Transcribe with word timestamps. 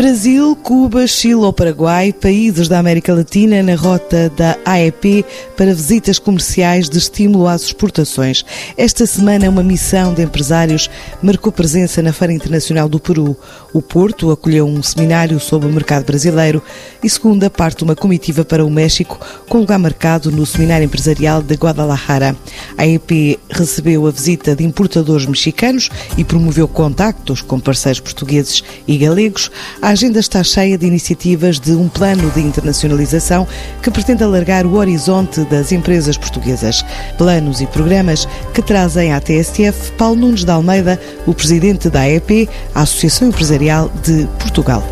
Brasil, 0.00 0.56
Cuba, 0.56 1.06
Chile 1.06 1.34
ou 1.34 1.52
Paraguai, 1.52 2.10
países 2.10 2.68
da 2.68 2.78
América 2.78 3.12
Latina 3.12 3.62
na 3.62 3.74
rota 3.74 4.32
da 4.34 4.56
AEP 4.64 5.26
para 5.58 5.74
visitas 5.74 6.18
comerciais 6.18 6.88
de 6.88 6.96
estímulo 6.96 7.46
às 7.46 7.64
exportações. 7.64 8.42
Esta 8.78 9.04
semana, 9.04 9.50
uma 9.50 9.62
missão 9.62 10.14
de 10.14 10.22
empresários 10.22 10.88
marcou 11.22 11.52
presença 11.52 12.00
na 12.00 12.14
Feira 12.14 12.32
Internacional 12.32 12.88
do 12.88 12.98
Peru. 12.98 13.36
O 13.74 13.82
Porto 13.82 14.30
acolheu 14.30 14.66
um 14.66 14.82
seminário 14.82 15.38
sobre 15.38 15.68
o 15.68 15.72
mercado 15.72 16.06
brasileiro 16.06 16.62
e, 17.04 17.10
segunda, 17.10 17.50
parte 17.50 17.84
uma 17.84 17.94
comitiva 17.94 18.42
para 18.42 18.64
o 18.64 18.70
México, 18.70 19.20
com 19.50 19.58
lugar 19.58 19.78
marcado 19.78 20.30
no 20.32 20.46
Seminário 20.46 20.86
Empresarial 20.86 21.42
de 21.42 21.54
Guadalajara. 21.56 22.34
A 22.78 22.84
AEP 22.84 23.38
recebeu 23.50 24.06
a 24.06 24.10
visita 24.10 24.56
de 24.56 24.64
importadores 24.64 25.26
mexicanos 25.26 25.90
e 26.16 26.24
promoveu 26.24 26.66
contactos 26.66 27.42
com 27.42 27.60
parceiros 27.60 28.00
portugueses 28.00 28.64
e 28.88 28.96
galegos. 28.96 29.50
Agenda 29.90 30.20
está 30.20 30.42
cheia 30.44 30.78
de 30.78 30.86
iniciativas 30.86 31.58
de 31.58 31.72
um 31.72 31.88
plano 31.88 32.30
de 32.30 32.40
internacionalização 32.40 33.46
que 33.82 33.90
pretende 33.90 34.22
alargar 34.22 34.64
o 34.64 34.74
horizonte 34.74 35.40
das 35.46 35.72
empresas 35.72 36.16
portuguesas. 36.16 36.84
Planos 37.18 37.60
e 37.60 37.66
programas 37.66 38.28
que 38.54 38.62
trazem 38.62 39.12
à 39.12 39.20
TSF 39.20 39.92
Paulo 39.98 40.20
Nunes 40.20 40.44
de 40.44 40.50
Almeida, 40.50 41.00
o 41.26 41.34
presidente 41.34 41.90
da 41.90 42.02
AEP, 42.02 42.48
a 42.72 42.82
Associação 42.82 43.28
Empresarial 43.28 43.90
de 44.04 44.28
Portugal. 44.38 44.84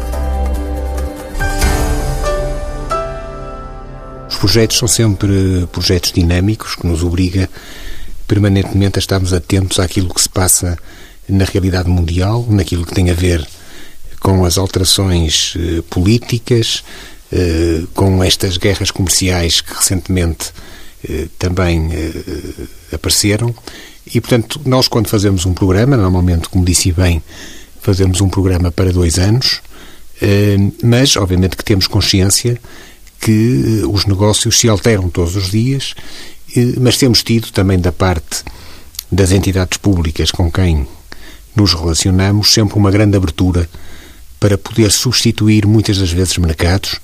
Os 4.28 4.36
projetos 4.36 4.78
são 4.78 4.88
sempre 4.88 5.68
projetos 5.70 6.10
dinâmicos 6.10 6.74
que 6.74 6.86
nos 6.86 7.04
obriga 7.04 7.48
permanentemente 8.26 8.98
a 8.98 9.00
estarmos 9.00 9.32
atentos 9.32 9.78
àquilo 9.78 10.12
que 10.12 10.20
se 10.20 10.28
passa 10.28 10.76
na 11.28 11.44
realidade 11.44 11.88
mundial, 11.88 12.44
naquilo 12.48 12.84
que 12.84 12.94
tem 12.94 13.10
a 13.10 13.14
ver 13.14 13.46
com 14.28 14.44
as 14.44 14.58
alterações 14.58 15.54
eh, 15.56 15.82
políticas, 15.88 16.84
eh, 17.32 17.84
com 17.94 18.22
estas 18.22 18.58
guerras 18.58 18.90
comerciais 18.90 19.62
que 19.62 19.72
recentemente 19.72 20.52
eh, 21.08 21.28
também 21.38 21.88
apareceram. 22.92 23.54
E, 24.14 24.20
portanto, 24.20 24.60
nós, 24.66 24.86
quando 24.86 25.08
fazemos 25.08 25.46
um 25.46 25.54
programa, 25.54 25.96
normalmente, 25.96 26.50
como 26.50 26.62
disse 26.62 26.92
bem, 26.92 27.22
fazemos 27.80 28.20
um 28.20 28.28
programa 28.28 28.70
para 28.70 28.92
dois 28.92 29.18
anos, 29.18 29.62
mas, 30.82 31.16
obviamente, 31.16 31.56
que 31.56 31.64
temos 31.64 31.86
consciência 31.86 32.60
que 33.20 33.82
os 33.90 34.04
negócios 34.04 34.58
se 34.58 34.68
alteram 34.68 35.08
todos 35.08 35.36
os 35.36 35.50
dias, 35.50 35.94
mas 36.80 36.98
temos 36.98 37.22
tido 37.22 37.50
também 37.50 37.78
da 37.78 37.92
parte 37.92 38.42
das 39.12 39.30
entidades 39.30 39.78
públicas 39.78 40.30
com 40.30 40.50
quem 40.50 40.86
nos 41.54 41.72
relacionamos 41.72 42.52
sempre 42.52 42.76
uma 42.76 42.90
grande 42.90 43.16
abertura 43.16 43.68
para 44.40 44.56
poder 44.56 44.90
substituir 44.90 45.66
muitas 45.66 45.98
das 45.98 46.10
vezes 46.10 46.36
mercados, 46.38 47.00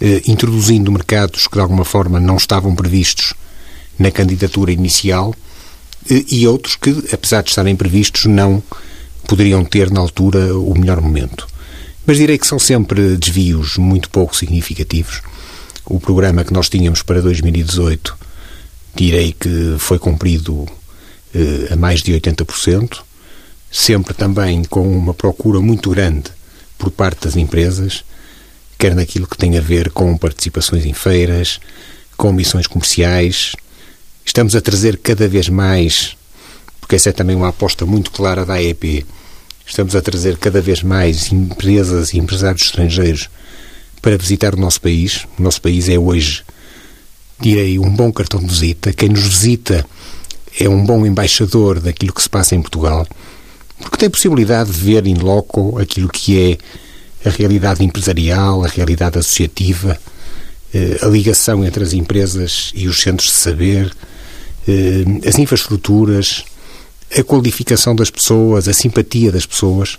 eh, 0.00 0.22
introduzindo 0.26 0.92
mercados 0.92 1.46
que 1.46 1.54
de 1.54 1.60
alguma 1.60 1.84
forma 1.84 2.20
não 2.20 2.36
estavam 2.36 2.74
previstos 2.74 3.34
na 3.98 4.10
candidatura 4.10 4.70
inicial 4.70 5.34
eh, 6.10 6.24
e 6.28 6.46
outros 6.46 6.76
que, 6.76 6.90
apesar 7.12 7.42
de 7.42 7.50
estarem 7.50 7.74
previstos, 7.74 8.26
não 8.26 8.62
poderiam 9.26 9.64
ter 9.64 9.90
na 9.90 10.00
altura 10.00 10.54
o 10.54 10.76
melhor 10.78 11.00
momento. 11.00 11.46
Mas 12.06 12.18
direi 12.18 12.38
que 12.38 12.46
são 12.46 12.58
sempre 12.58 13.16
desvios 13.16 13.76
muito 13.76 14.08
pouco 14.08 14.36
significativos. 14.36 15.20
O 15.84 15.98
programa 15.98 16.44
que 16.44 16.52
nós 16.52 16.68
tínhamos 16.68 17.02
para 17.02 17.20
2018, 17.20 18.16
direi 18.94 19.32
que 19.32 19.76
foi 19.78 19.98
cumprido 19.98 20.66
eh, 21.34 21.72
a 21.72 21.76
mais 21.76 22.02
de 22.02 22.12
80%, 22.12 22.98
sempre 23.70 24.14
também 24.14 24.64
com 24.64 24.86
uma 24.90 25.12
procura 25.12 25.60
muito 25.60 25.90
grande 25.90 26.37
por 26.78 26.90
parte 26.90 27.24
das 27.24 27.36
empresas, 27.36 28.04
quer 28.78 28.94
naquilo 28.94 29.26
que 29.26 29.36
tem 29.36 29.58
a 29.58 29.60
ver 29.60 29.90
com 29.90 30.16
participações 30.16 30.86
em 30.86 30.94
feiras, 30.94 31.60
com 32.16 32.32
missões 32.32 32.66
comerciais. 32.66 33.54
Estamos 34.24 34.54
a 34.54 34.60
trazer 34.60 34.98
cada 34.98 35.26
vez 35.28 35.48
mais, 35.48 36.16
porque 36.80 36.96
essa 36.96 37.10
é 37.10 37.12
também 37.12 37.34
uma 37.34 37.48
aposta 37.48 37.84
muito 37.84 38.10
clara 38.12 38.46
da 38.46 38.54
AEP, 38.54 39.04
estamos 39.66 39.96
a 39.96 40.00
trazer 40.00 40.38
cada 40.38 40.60
vez 40.60 40.82
mais 40.82 41.32
empresas 41.32 42.12
e 42.14 42.18
empresários 42.18 42.62
estrangeiros 42.62 43.28
para 44.00 44.16
visitar 44.16 44.54
o 44.54 44.60
nosso 44.60 44.80
país. 44.80 45.26
O 45.38 45.42
nosso 45.42 45.60
país 45.60 45.88
é 45.88 45.98
hoje, 45.98 46.42
direi, 47.40 47.78
um 47.78 47.90
bom 47.90 48.12
cartão 48.12 48.40
de 48.40 48.46
visita. 48.46 48.92
Quem 48.92 49.08
nos 49.08 49.26
visita 49.26 49.84
é 50.58 50.68
um 50.68 50.84
bom 50.84 51.04
embaixador 51.04 51.80
daquilo 51.80 52.12
que 52.12 52.22
se 52.22 52.30
passa 52.30 52.54
em 52.54 52.62
Portugal 52.62 53.06
porque 53.80 53.96
tem 53.96 54.10
possibilidade 54.10 54.70
de 54.70 54.78
ver 54.78 55.06
in 55.06 55.14
loco 55.14 55.78
aquilo 55.78 56.08
que 56.08 56.58
é 57.22 57.28
a 57.28 57.30
realidade 57.30 57.84
empresarial, 57.84 58.64
a 58.64 58.68
realidade 58.68 59.18
associativa, 59.18 59.98
eh, 60.72 60.98
a 61.02 61.06
ligação 61.06 61.64
entre 61.64 61.82
as 61.82 61.92
empresas 61.92 62.70
e 62.74 62.88
os 62.88 63.00
centros 63.00 63.28
de 63.28 63.34
saber, 63.34 63.92
eh, 64.66 65.28
as 65.28 65.38
infraestruturas, 65.38 66.44
a 67.16 67.22
qualificação 67.22 67.94
das 67.94 68.10
pessoas, 68.10 68.68
a 68.68 68.72
simpatia 68.72 69.32
das 69.32 69.46
pessoas. 69.46 69.96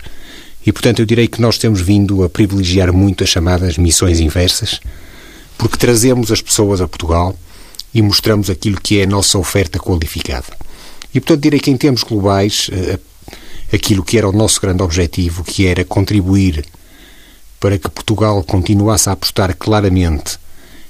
E, 0.64 0.72
portanto, 0.72 1.00
eu 1.00 1.06
direi 1.06 1.26
que 1.26 1.40
nós 1.40 1.58
temos 1.58 1.80
vindo 1.80 2.22
a 2.22 2.28
privilegiar 2.28 2.92
muito 2.92 3.24
as 3.24 3.30
chamadas 3.30 3.78
missões 3.78 4.20
inversas, 4.20 4.80
porque 5.56 5.76
trazemos 5.76 6.30
as 6.30 6.40
pessoas 6.40 6.80
a 6.80 6.88
Portugal 6.88 7.36
e 7.92 8.00
mostramos 8.02 8.48
aquilo 8.48 8.80
que 8.80 9.00
é 9.00 9.04
a 9.04 9.06
nossa 9.06 9.38
oferta 9.38 9.78
qualificada. 9.78 10.56
E, 11.12 11.18
portanto, 11.18 11.42
direi 11.42 11.58
que 11.58 11.70
em 11.70 11.76
termos 11.76 12.04
globais, 12.04 12.70
a 12.94 13.09
aquilo 13.72 14.02
que 14.02 14.18
era 14.18 14.28
o 14.28 14.32
nosso 14.32 14.60
grande 14.60 14.82
objetivo, 14.82 15.44
que 15.44 15.66
era 15.66 15.84
contribuir 15.84 16.64
para 17.58 17.78
que 17.78 17.90
Portugal 17.90 18.42
continuasse 18.42 19.08
a 19.08 19.12
apostar 19.12 19.54
claramente 19.56 20.38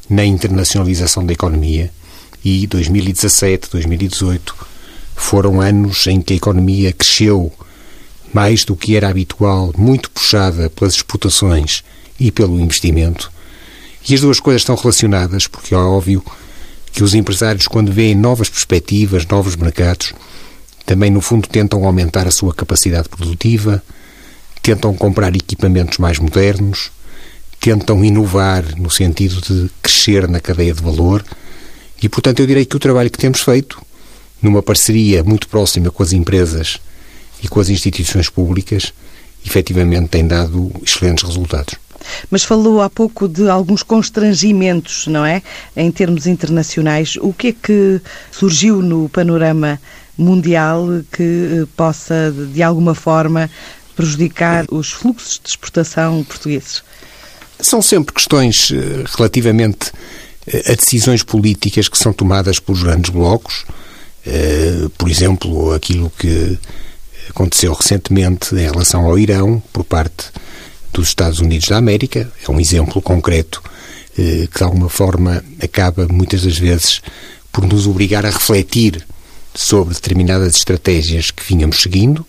na 0.09 0.25
internacionalização 0.25 1.25
da 1.25 1.33
economia 1.33 1.91
e 2.45 2.67
2017, 2.67 3.69
2018 3.71 4.55
foram 5.15 5.61
anos 5.61 6.07
em 6.07 6.21
que 6.21 6.33
a 6.33 6.37
economia 6.37 6.93
cresceu 6.93 7.53
mais 8.33 8.65
do 8.65 8.75
que 8.75 8.97
era 8.97 9.09
habitual, 9.09 9.73
muito 9.77 10.11
puxada 10.11 10.71
pelas 10.71 10.95
exportações 10.95 11.85
e 12.19 12.31
pelo 12.31 12.59
investimento. 12.59 13.31
E 14.09 14.15
as 14.15 14.21
duas 14.21 14.41
coisas 14.41 14.63
estão 14.63 14.77
relacionadas, 14.77 15.47
porque 15.47 15.75
é 15.75 15.77
óbvio 15.77 16.25
que 16.93 17.03
os 17.03 17.15
empresários, 17.15 17.67
quando 17.67 17.93
veem 17.93 18.15
novas 18.15 18.49
perspectivas, 18.49 19.27
novos 19.27 19.57
mercados, 19.57 20.15
também, 20.91 21.09
no 21.09 21.21
fundo, 21.21 21.47
tentam 21.49 21.85
aumentar 21.85 22.27
a 22.27 22.33
sua 22.33 22.53
capacidade 22.53 23.09
produtiva, 23.09 23.81
tentam 24.61 24.93
comprar 24.93 25.33
equipamentos 25.37 25.99
mais 25.99 26.19
modernos, 26.19 26.91
tentam 27.61 28.05
inovar 28.05 28.65
no 28.77 28.91
sentido 28.91 29.41
de 29.41 29.71
crescer 29.81 30.27
na 30.27 30.41
cadeia 30.41 30.75
de 30.75 30.83
valor. 30.83 31.25
E, 32.03 32.09
portanto, 32.09 32.41
eu 32.41 32.47
direi 32.49 32.65
que 32.65 32.75
o 32.75 32.81
trabalho 32.81 33.09
que 33.09 33.19
temos 33.19 33.41
feito, 33.41 33.81
numa 34.43 34.65
parceria 34.65 35.23
muito 35.23 35.47
próxima 35.47 35.93
com 35.93 36.03
as 36.03 36.13
empresas 36.13 36.81
e 37.41 37.47
com 37.47 37.61
as 37.61 37.69
instituições 37.69 38.29
públicas, 38.29 38.93
efetivamente 39.47 40.09
tem 40.09 40.27
dado 40.27 40.73
excelentes 40.85 41.23
resultados. 41.23 41.77
Mas 42.29 42.43
falou 42.43 42.83
há 42.83 42.91
pouco 42.91 43.29
de 43.29 43.49
alguns 43.49 43.85
constrangimentos, 43.85 45.07
não 45.07 45.25
é? 45.25 45.41
Em 45.77 45.93
termos 45.93 46.27
internacionais. 46.27 47.17
O 47.21 47.33
que 47.33 47.47
é 47.47 47.53
que 47.53 48.01
surgiu 48.33 48.83
no 48.83 49.09
panorama 49.09 49.81
mundial 50.17 50.87
que 51.13 51.63
eh, 51.63 51.67
possa, 51.77 52.33
de 52.53 52.63
alguma 52.63 52.95
forma, 52.95 53.51
prejudicar 53.97 54.67
os 54.71 54.91
fluxos 54.93 55.41
de 55.43 55.51
exportação 55.51 56.25
portugueses? 56.25 56.83
São 57.59 57.83
sempre 57.83 58.15
questões 58.15 58.71
eh, 58.73 59.05
relativamente 59.17 59.93
eh, 60.47 60.73
a 60.73 60.75
decisões 60.75 61.23
políticas 61.23 61.89
que 61.89 61.99
são 61.99 62.13
tomadas 62.13 62.59
pelos 62.59 62.83
grandes 62.83 63.11
blocos. 63.11 63.65
Por 64.99 65.11
exemplo, 65.11 65.73
aquilo 65.73 66.13
que 66.19 66.59
aconteceu 67.31 67.73
recentemente 67.73 68.55
em 68.55 68.71
relação 68.71 69.07
ao 69.07 69.19
Irão 69.19 69.63
por 69.73 69.83
parte 69.83 70.27
dos 70.93 71.09
Estados 71.09 71.41
Unidos 71.41 71.69
da 71.69 71.79
América. 71.79 72.31
É 72.47 72.51
um 72.51 72.61
exemplo 72.61 73.01
concreto 73.01 73.63
que, 74.15 74.47
de 74.47 74.63
alguma 74.63 74.91
forma, 74.91 75.43
acaba 75.61 76.07
muitas 76.07 76.43
das 76.43 76.59
vezes 76.59 77.01
por 77.51 77.65
nos 77.67 77.87
obrigar 77.87 78.27
a 78.27 78.31
refletir 78.31 79.07
sobre 79.55 79.95
determinadas 79.95 80.57
estratégias 80.57 81.31
que 81.31 81.43
vínhamos 81.43 81.83
seguindo. 81.83 82.27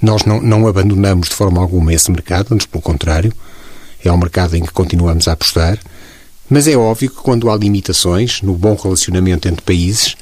Nós 0.00 0.24
não, 0.24 0.40
não 0.40 0.66
abandonamos 0.66 1.28
de 1.28 1.34
forma 1.34 1.60
alguma 1.60 1.92
esse 1.92 2.10
mercado, 2.10 2.54
antes 2.54 2.66
pelo 2.66 2.82
contrário. 2.82 3.32
é 4.04 4.12
um 4.12 4.18
mercado 4.18 4.54
em 4.56 4.62
que 4.62 4.72
continuamos 4.72 5.28
a 5.28 5.32
apostar, 5.32 5.78
mas 6.48 6.68
é 6.68 6.76
óbvio 6.76 7.10
que 7.10 7.16
quando 7.16 7.50
há 7.50 7.56
limitações 7.56 8.42
no 8.42 8.54
bom 8.54 8.74
relacionamento 8.74 9.48
entre 9.48 9.62
países, 9.62 10.16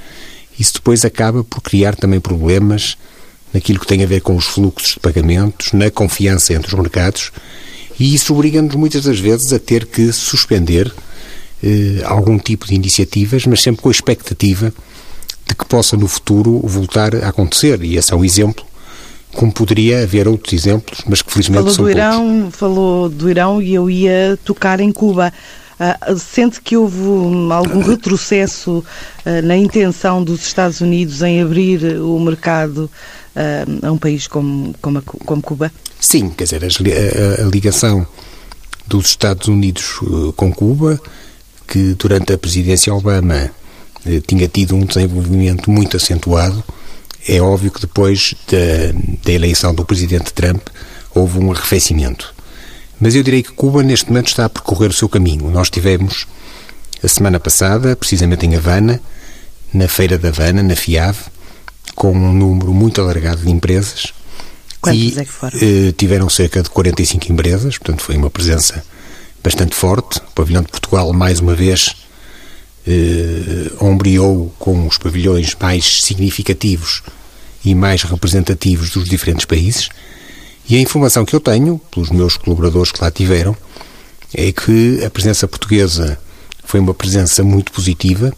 isso 0.59 0.75
depois 0.75 1.05
acaba 1.05 1.43
por 1.43 1.61
criar 1.61 1.97
também 1.97 2.21
problemas 2.21 2.97
naquilo 3.53 3.81
que 3.81 3.87
tem 3.87 4.03
a 4.03 4.07
ver 4.07 4.21
com 4.21 4.37
os 4.37 4.47
fluxos 4.47 4.95
de 4.95 5.01
pagamentos, 5.01 5.73
na 5.73 5.91
confiança 5.91 6.55
entre 6.55 6.75
os 6.75 6.81
mercados, 6.81 7.33
e 7.99 8.15
isso 8.15 8.33
obriga-nos 8.35 8.75
muitas 8.75 9.05
das 9.05 9.19
vezes 9.19 9.53
a 9.53 9.59
ter 9.59 9.87
que 9.87 10.13
suspender 10.13 10.93
eh, 11.63 12.03
algum 12.05 12.39
tipo 12.39 12.67
de 12.67 12.75
iniciativas, 12.75 13.45
mas 13.47 13.61
sempre 13.61 13.83
com 13.83 13.89
a 13.89 13.93
expectativa 13.93 14.73
de 15.47 15.55
que 15.55 15.65
possa 15.65 15.97
no 15.97 16.09
futuro 16.09 16.61
voltar 16.65 17.15
a 17.15 17.29
acontecer. 17.29 17.83
E 17.83 17.97
esse 17.97 18.13
é 18.13 18.17
um 18.17 18.25
exemplo, 18.25 18.65
como 19.35 19.53
poderia 19.53 20.03
haver 20.03 20.29
outros 20.29 20.53
exemplos, 20.53 21.03
mas 21.07 21.23
que 21.23 21.33
felizmente 21.33 21.59
falou 21.59 21.75
são 21.75 21.85
do 21.85 21.91
Irão, 21.91 22.51
Falou 22.51 23.09
do 23.09 23.31
Irão 23.31 23.63
e 23.63 23.75
eu 23.75 23.91
ia 23.91 24.39
tocar 24.45 24.81
em 24.81 24.93
Cuba. 24.93 25.33
Uh, 25.81 26.17
sente 26.17 26.61
que 26.61 26.77
houve 26.77 27.01
um, 27.01 27.53
algum 27.53 27.83
retrocesso 27.83 28.85
uh, 29.27 29.43
na 29.43 29.57
intenção 29.57 30.23
dos 30.23 30.47
Estados 30.47 30.81
Unidos 30.81 31.23
em 31.23 31.43
abrir 31.43 31.83
o 32.01 32.21
mercado 32.21 32.89
uh, 33.35 33.87
a 33.87 33.91
um 33.91 33.99
país 33.99 34.29
como, 34.29 34.75
como, 34.81 34.99
a, 34.99 35.03
como, 35.03 35.43
Cuba? 35.43 35.73
Sim, 35.99 36.31
quer 36.31 36.45
dizer, 36.45 36.63
a, 36.63 37.43
a 37.43 37.47
ligação 37.47 38.07
dos 38.87 39.07
Estados 39.07 39.49
Unidos 39.49 39.99
com 40.37 40.53
Cuba, 40.53 41.01
que 41.67 41.95
durante 41.95 42.33
a 42.33 42.39
presidência 42.39 42.95
Obama 42.95 43.51
tinha 44.27 44.49
tido 44.49 44.75
um 44.75 44.85
desenvolvimento 44.85 45.71
muito 45.71 45.97
acentuado, 45.97 46.63
é 47.27 47.41
óbvio 47.41 47.71
que 47.71 47.81
depois 47.81 48.35
da, 48.51 48.99
da 49.25 49.33
eleição 49.33 49.75
do 49.75 49.85
presidente 49.85 50.33
Trump 50.33 50.67
houve 51.15 51.39
um 51.39 51.53
arrefecimento. 51.53 52.35
Mas 53.01 53.15
eu 53.15 53.23
direi 53.23 53.43
que 53.43 53.53
Cuba 53.53 53.83
neste 53.83 54.09
momento 54.09 54.29
está 54.29 54.45
a 54.45 54.49
percorrer 54.49 54.91
o 54.91 54.93
seu 54.93 55.09
caminho. 55.09 55.51
Nós 55.51 55.71
tivemos 55.71 56.27
a 57.03 57.09
semana 57.09 57.41
passada, 57.41 57.97
precisamente 57.97 58.47
em 58.47 58.55
Havana, 58.55 59.01
na 59.73 59.89
Feira 59.89 60.19
da 60.19 60.29
Havana, 60.29 60.63
na 60.63 60.77
FIAV, 60.77 61.17
com 61.95 62.13
um 62.13 62.33
número 62.33 62.73
muito 62.73 63.01
alargado 63.01 63.43
de 63.43 63.51
empresas. 63.51 64.13
Quantas 64.81 65.17
é 65.17 65.25
que 65.25 65.33
foram? 65.33 65.59
Eh, 65.61 65.93
tiveram 65.97 66.29
cerca 66.29 66.63
de 66.63 66.71
45 66.71 67.33
empresas, 67.33 67.79
portanto 67.79 68.03
foi 68.03 68.17
uma 68.17 68.31
presença 68.31 68.85
bastante 69.43 69.75
forte. 69.75 70.19
O 70.19 70.33
pavilhão 70.33 70.63
de 70.63 70.69
Portugal, 70.69 71.13
mais 71.13 71.41
uma 71.41 71.55
vez, 71.55 71.95
eh, 72.87 73.22
ombreou 73.81 74.53
com 74.59 74.87
os 74.87 74.99
pavilhões 74.99 75.57
mais 75.61 76.03
significativos 76.03 77.03
e 77.65 77.75
mais 77.75 78.03
representativos 78.03 78.91
dos 78.91 79.09
diferentes 79.09 79.45
países. 79.45 79.89
E 80.69 80.77
a 80.77 80.81
informação 80.81 81.25
que 81.25 81.35
eu 81.35 81.41
tenho, 81.41 81.81
pelos 81.91 82.11
meus 82.11 82.37
colaboradores 82.37 82.93
que 82.93 83.03
lá 83.03 83.11
tiveram, 83.11 83.57
é 84.35 84.51
que 84.53 85.05
a 85.05 85.11
presença 85.11 85.47
portuguesa 85.47 86.19
foi 86.65 86.81
uma 86.81 86.95
presença 86.95 87.43
muito 87.43 87.73
positiva. 87.73 88.33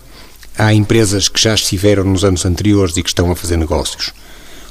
Há 0.56 0.72
empresas 0.72 1.28
que 1.28 1.40
já 1.40 1.54
estiveram 1.54 2.04
nos 2.04 2.24
anos 2.24 2.44
anteriores 2.44 2.96
e 2.96 3.02
que 3.02 3.08
estão 3.08 3.30
a 3.30 3.36
fazer 3.36 3.56
negócios. 3.56 4.12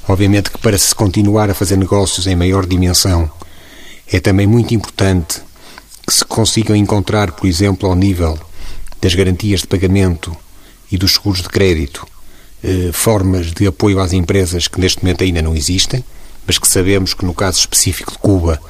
Obviamente 0.08 0.52
que 0.52 0.58
para 0.58 0.78
se 0.78 0.94
continuar 0.94 1.50
a 1.50 1.54
fazer 1.54 1.78
negócios 1.78 2.28
em 2.28 2.36
maior 2.36 2.66
dimensão, 2.66 3.32
é 4.12 4.20
também 4.20 4.46
muito 4.46 4.74
importante 4.74 5.42
que 6.06 6.14
se 6.14 6.26
consigam 6.26 6.76
encontrar, 6.76 7.32
por 7.32 7.48
exemplo, 7.48 7.88
ao 7.88 7.96
nível 7.96 8.38
das 9.04 9.14
garantias 9.14 9.60
de 9.60 9.68
pagamento 9.68 10.36
e 10.90 10.98
dos 10.98 11.16
seguros 11.16 11.42
de 11.42 11.50
crédito, 11.50 12.08
eh, 12.64 12.90
formas 12.94 13.52
de 13.52 13.68
apoio 13.68 14.00
às 14.00 14.14
empresas 14.14 14.70
que 14.70 14.80
neste 14.80 15.04
momento 15.04 15.26
ainda 15.26 15.42
não 15.42 15.54
existem, 15.54 16.02
mas 16.48 16.58
que 16.58 16.66
sabemos 16.66 17.14
que 17.14 17.26
no 17.26 17.34
caso 17.34 17.60
específico 17.60 18.14
de 18.14 18.18
Cuba 18.18 18.62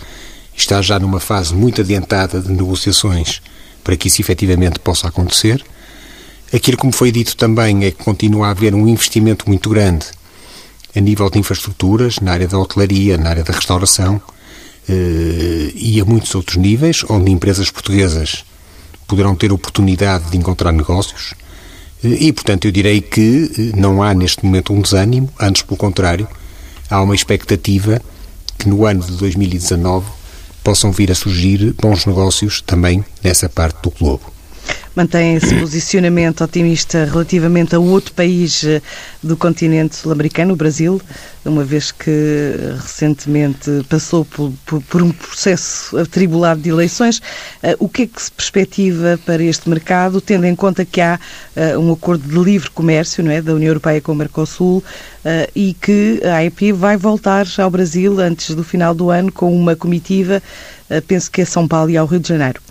está 0.57 0.81
já 0.81 0.99
numa 0.99 1.19
fase 1.19 1.53
muito 1.53 1.81
adiantada 1.81 2.41
de 2.41 2.51
negociações 2.51 3.43
para 3.83 3.95
que 3.95 4.07
isso 4.07 4.21
efetivamente 4.21 4.79
possa 4.79 5.07
acontecer. 5.07 5.63
Aquilo 6.51 6.77
que 6.77 6.87
me 6.87 6.93
foi 6.93 7.11
dito 7.11 7.37
também 7.37 7.85
é 7.85 7.91
que 7.91 8.03
continua 8.03 8.47
a 8.47 8.51
haver 8.51 8.73
um 8.73 8.87
investimento 8.87 9.47
muito 9.47 9.69
grande 9.69 10.07
a 10.95 10.99
nível 10.99 11.29
de 11.29 11.37
infraestruturas, 11.37 12.19
na 12.19 12.31
área 12.31 12.47
da 12.47 12.57
hotelaria, 12.57 13.19
na 13.19 13.29
área 13.29 13.43
da 13.43 13.53
restauração 13.53 14.19
eh, 14.89 15.71
e 15.75 16.01
a 16.01 16.05
muitos 16.05 16.33
outros 16.33 16.57
níveis, 16.57 17.03
onde 17.07 17.31
empresas 17.31 17.69
portuguesas 17.69 18.43
poderão 19.07 19.35
ter 19.35 19.51
oportunidade 19.51 20.29
de 20.31 20.37
encontrar 20.37 20.71
negócios. 20.71 21.33
Eh, 22.03 22.27
e, 22.27 22.33
portanto, 22.33 22.65
eu 22.65 22.71
direi 22.71 23.01
que 23.01 23.51
eh, 23.57 23.79
não 23.79 24.01
há 24.01 24.13
neste 24.13 24.45
momento 24.45 24.73
um 24.73 24.81
desânimo, 24.81 25.29
antes, 25.39 25.61
pelo 25.61 25.77
contrário, 25.77 26.27
há 26.89 27.01
uma 27.01 27.15
expectativa 27.15 28.01
que 28.57 28.67
no 28.67 28.85
ano 28.85 29.03
de 29.03 29.13
2019 29.13 30.05
possam 30.63 30.91
vir 30.91 31.11
a 31.11 31.15
surgir 31.15 31.73
bons 31.81 32.05
negócios 32.05 32.61
também 32.61 33.03
nessa 33.23 33.49
parte 33.49 33.81
do 33.83 33.91
globo 33.91 34.32
mantém 34.95 35.35
esse 35.35 35.55
posicionamento 35.55 36.43
otimista 36.43 37.05
relativamente 37.05 37.75
a 37.75 37.79
outro 37.79 38.13
país 38.13 38.63
eh, 38.63 38.81
do 39.21 39.35
continente 39.35 39.95
sul-americano, 39.95 40.53
o 40.53 40.55
Brasil, 40.55 41.01
uma 41.43 41.63
vez 41.63 41.91
que 41.91 42.55
recentemente 42.81 43.69
passou 43.89 44.23
por, 44.23 44.53
por, 44.65 44.81
por, 44.83 45.01
um 45.01 45.11
processo 45.11 45.97
atribulado 45.97 46.61
de 46.61 46.69
eleições. 46.69 47.21
Eh, 47.63 47.75
o 47.79 47.89
que 47.89 48.03
é 48.03 48.07
que 48.07 48.21
se 48.21 48.31
perspectiva 48.31 49.19
para 49.25 49.41
este 49.43 49.67
mercado, 49.67 50.21
tendo 50.21 50.45
em 50.45 50.55
conta 50.55 50.85
que 50.85 51.01
há 51.01 51.19
um 51.79 51.91
acordo 51.91 52.27
de 52.27 52.37
livre 52.39 52.69
comércio 52.69 53.23
não 53.23 53.31
é, 53.31 53.41
da 53.41 53.53
União 53.53 53.69
Europeia 53.69 54.01
com 54.01 54.11
o 54.11 54.15
Mercosul 54.15 54.83
e 55.55 55.75
que 55.79 56.19
a 56.23 56.37
AEP 56.37 56.71
vai 56.71 56.97
voltar 56.97 57.45
ao 57.57 57.69
Brasil 57.69 58.19
antes 58.19 58.55
do 58.55 58.63
final 58.63 58.93
do 58.93 59.09
ano 59.09 59.31
com 59.31 59.55
uma 59.55 59.75
comitiva, 59.75 60.41
penso 61.07 61.31
que 61.31 61.41
é 61.41 61.45
São 61.45 61.67
Paulo 61.67 61.89
e 61.89 61.97
ao 61.97 62.05
Rio 62.05 62.19
de 62.19 62.27
Janeiro. 62.27 62.62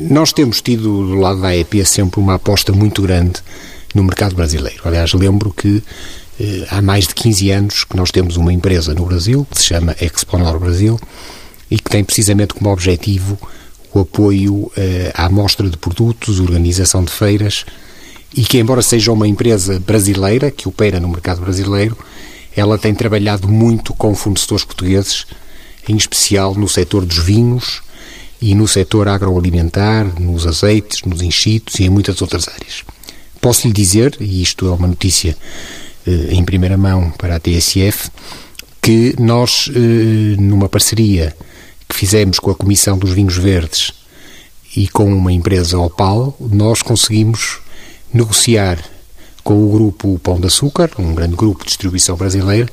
Nós 0.00 0.32
temos 0.32 0.62
tido 0.62 1.06
do 1.08 1.14
lado 1.16 1.40
da 1.40 1.48
AEP 1.48 1.84
sempre 1.84 2.20
uma 2.20 2.34
aposta 2.34 2.72
muito 2.72 3.02
grande 3.02 3.40
no 3.92 4.04
mercado 4.04 4.36
brasileiro. 4.36 4.80
Aliás, 4.84 5.12
lembro 5.12 5.52
que 5.52 5.82
eh, 6.38 6.66
há 6.70 6.80
mais 6.80 7.08
de 7.08 7.14
15 7.14 7.50
anos 7.50 7.84
que 7.84 7.96
nós 7.96 8.12
temos 8.12 8.36
uma 8.36 8.52
empresa 8.52 8.94
no 8.94 9.04
Brasil 9.04 9.46
que 9.50 9.58
se 9.58 9.64
chama 9.64 9.96
Exponor 10.00 10.58
Brasil 10.60 11.00
e 11.68 11.76
que 11.76 11.90
tem 11.90 12.04
precisamente 12.04 12.54
como 12.54 12.70
objetivo 12.70 13.36
o 13.92 14.00
apoio 14.00 14.70
eh, 14.76 15.10
à 15.14 15.28
mostra 15.28 15.68
de 15.68 15.76
produtos, 15.76 16.38
organização 16.38 17.02
de 17.02 17.10
feiras 17.10 17.64
e 18.36 18.42
que, 18.42 18.58
embora 18.58 18.82
seja 18.82 19.10
uma 19.10 19.26
empresa 19.26 19.80
brasileira 19.80 20.50
que 20.50 20.68
opera 20.68 21.00
no 21.00 21.08
mercado 21.08 21.40
brasileiro, 21.40 21.98
ela 22.56 22.78
tem 22.78 22.94
trabalhado 22.94 23.48
muito 23.48 23.92
com 23.94 24.14
fornecedores 24.14 24.64
portugueses, 24.64 25.26
em 25.88 25.96
especial 25.96 26.54
no 26.54 26.68
setor 26.68 27.04
dos 27.04 27.18
vinhos, 27.18 27.82
e 28.40 28.54
no 28.54 28.68
setor 28.68 29.08
agroalimentar, 29.08 30.20
nos 30.20 30.46
azeites, 30.46 31.02
nos 31.02 31.22
enchidos 31.22 31.74
e 31.80 31.84
em 31.84 31.88
muitas 31.88 32.22
outras 32.22 32.48
áreas. 32.48 32.84
Posso 33.40 33.66
lhe 33.66 33.72
dizer, 33.72 34.16
e 34.20 34.42
isto 34.42 34.66
é 34.66 34.70
uma 34.70 34.86
notícia 34.86 35.36
eh, 36.06 36.28
em 36.30 36.44
primeira 36.44 36.76
mão 36.76 37.10
para 37.10 37.36
a 37.36 37.40
TSF, 37.40 38.10
que 38.80 39.14
nós, 39.18 39.70
eh, 39.74 40.36
numa 40.40 40.68
parceria 40.68 41.36
que 41.88 41.96
fizemos 41.96 42.38
com 42.38 42.50
a 42.50 42.54
Comissão 42.54 42.98
dos 42.98 43.12
Vinhos 43.12 43.36
Verdes 43.36 43.92
e 44.76 44.88
com 44.88 45.12
uma 45.12 45.32
empresa 45.32 45.78
Opal, 45.78 46.36
nós 46.40 46.82
conseguimos 46.82 47.58
negociar 48.12 48.78
com 49.42 49.64
o 49.64 49.70
grupo 49.70 50.18
Pão 50.18 50.38
de 50.38 50.46
Açúcar, 50.46 50.90
um 50.98 51.14
grande 51.14 51.34
grupo 51.34 51.60
de 51.60 51.68
distribuição 51.68 52.16
brasileira, 52.16 52.68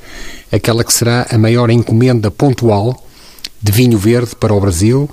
aquela 0.52 0.84
que 0.84 0.94
será 0.94 1.26
a 1.30 1.38
maior 1.38 1.70
encomenda 1.70 2.30
pontual 2.30 3.02
de 3.62 3.72
vinho 3.72 3.98
verde 3.98 4.36
para 4.36 4.54
o 4.54 4.60
Brasil 4.60 5.10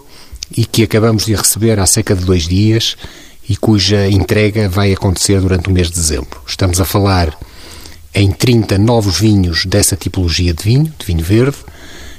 e 0.57 0.65
que 0.65 0.83
acabamos 0.83 1.27
de 1.27 1.35
receber 1.35 1.79
há 1.79 1.87
cerca 1.87 2.15
de 2.15 2.25
dois 2.25 2.47
dias 2.47 2.97
e 3.49 3.57
cuja 3.57 4.09
entrega 4.09 4.69
vai 4.69 4.93
acontecer 4.93 5.41
durante 5.41 5.69
o 5.69 5.73
mês 5.73 5.89
de 5.89 5.95
dezembro. 5.95 6.41
Estamos 6.47 6.81
a 6.81 6.85
falar 6.85 7.37
em 8.15 8.31
30 8.31 8.79
novos 8.79 9.19
vinhos 9.19 9.65
dessa 9.67 9.97
tipologia 9.97 10.53
de 10.53 10.63
vinho, 10.63 10.93
de 10.99 11.07
vinho 11.07 11.25
verde, 11.25 11.57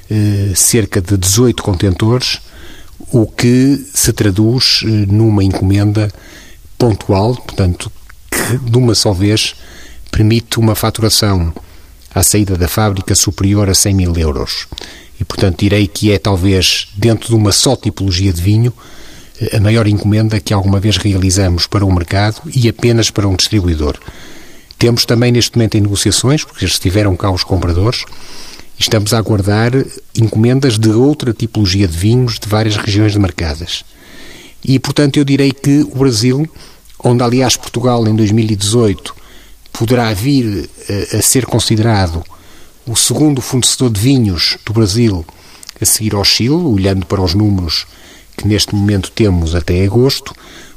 eh, 0.09 0.51
cerca 0.55 1.01
de 1.01 1.17
18 1.17 1.63
contentores, 1.63 2.41
o 3.11 3.27
que 3.27 3.85
se 3.93 4.11
traduz 4.11 4.81
eh, 4.83 4.87
numa 5.07 5.43
encomenda 5.43 6.11
pontual, 6.77 7.35
portanto, 7.35 7.91
que 8.29 8.57
de 8.57 8.77
uma 8.77 8.95
só 8.95 9.13
vez 9.13 9.55
permite 10.11 10.59
uma 10.59 10.75
faturação 10.75 11.53
à 12.13 12.21
saída 12.21 12.57
da 12.57 12.67
fábrica 12.67 13.15
superior 13.15 13.69
a 13.69 13.73
100 13.73 13.93
mil 13.93 14.17
euros 14.17 14.67
e, 15.19 15.23
portanto, 15.23 15.59
direi 15.59 15.87
que 15.87 16.11
é 16.11 16.17
talvez, 16.17 16.87
dentro 16.95 17.29
de 17.29 17.35
uma 17.35 17.51
só 17.51 17.75
tipologia 17.75 18.33
de 18.33 18.41
vinho, 18.41 18.73
a 19.51 19.59
maior 19.59 19.87
encomenda 19.87 20.39
que 20.39 20.53
alguma 20.53 20.79
vez 20.79 20.97
realizamos 20.97 21.67
para 21.67 21.85
um 21.85 21.93
mercado 21.93 22.41
e 22.53 22.69
apenas 22.69 23.09
para 23.09 23.27
um 23.27 23.35
distribuidor. 23.35 23.97
Temos 24.77 25.05
também 25.05 25.31
neste 25.31 25.55
momento 25.55 25.75
em 25.75 25.81
negociações, 25.81 26.43
porque 26.43 26.65
já 26.65 26.73
estiveram 26.73 27.15
cá 27.15 27.31
os 27.31 27.43
compradores, 27.43 28.05
estamos 28.77 29.13
a 29.13 29.17
aguardar 29.17 29.71
encomendas 30.15 30.77
de 30.77 30.89
outra 30.89 31.33
tipologia 31.33 31.87
de 31.87 31.97
vinhos 31.97 32.39
de 32.39 32.47
várias 32.47 32.75
regiões 32.75 33.13
demarcadas. 33.13 33.83
E, 34.63 34.79
portanto, 34.79 35.17
eu 35.17 35.25
direi 35.25 35.51
que 35.51 35.81
o 35.81 35.97
Brasil, 35.97 36.47
onde 37.03 37.23
aliás 37.23 37.55
Portugal 37.55 38.07
em 38.07 38.15
2018 38.15 39.15
poderá 39.71 40.13
vir 40.13 40.69
a, 40.89 40.93
eh, 40.93 41.17
a 41.17 41.21
ser 41.21 41.45
considerado 41.45 42.23
o 42.85 42.95
segundo 42.95 43.41
fornecedor 43.41 43.91
de 43.91 43.99
vinhos 43.99 44.57
do 44.65 44.73
Brasil 44.73 45.25
a 45.81 45.85
seguir 45.85 46.13
ao 46.13 46.23
Chile, 46.23 46.49
olhando 46.49 47.05
para 47.05 47.21
os 47.21 47.33
números 47.33 47.85
que 48.37 48.47
neste 48.47 48.75
momento 48.75 49.11
temos 49.11 49.55
até 49.55 49.83
agosto, 49.83 50.33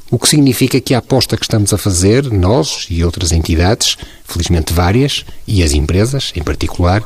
o 0.09 0.17
que 0.17 0.29
significa 0.29 0.79
que 0.79 0.93
a 0.93 0.99
aposta 0.99 1.35
que 1.35 1.43
estamos 1.43 1.73
a 1.73 1.77
fazer, 1.77 2.31
nós 2.31 2.87
e 2.89 3.03
outras 3.03 3.31
entidades, 3.31 3.97
felizmente 4.25 4.73
várias, 4.73 5.25
e 5.45 5.61
as 5.61 5.73
empresas 5.73 6.31
em 6.35 6.43
particular, 6.43 7.03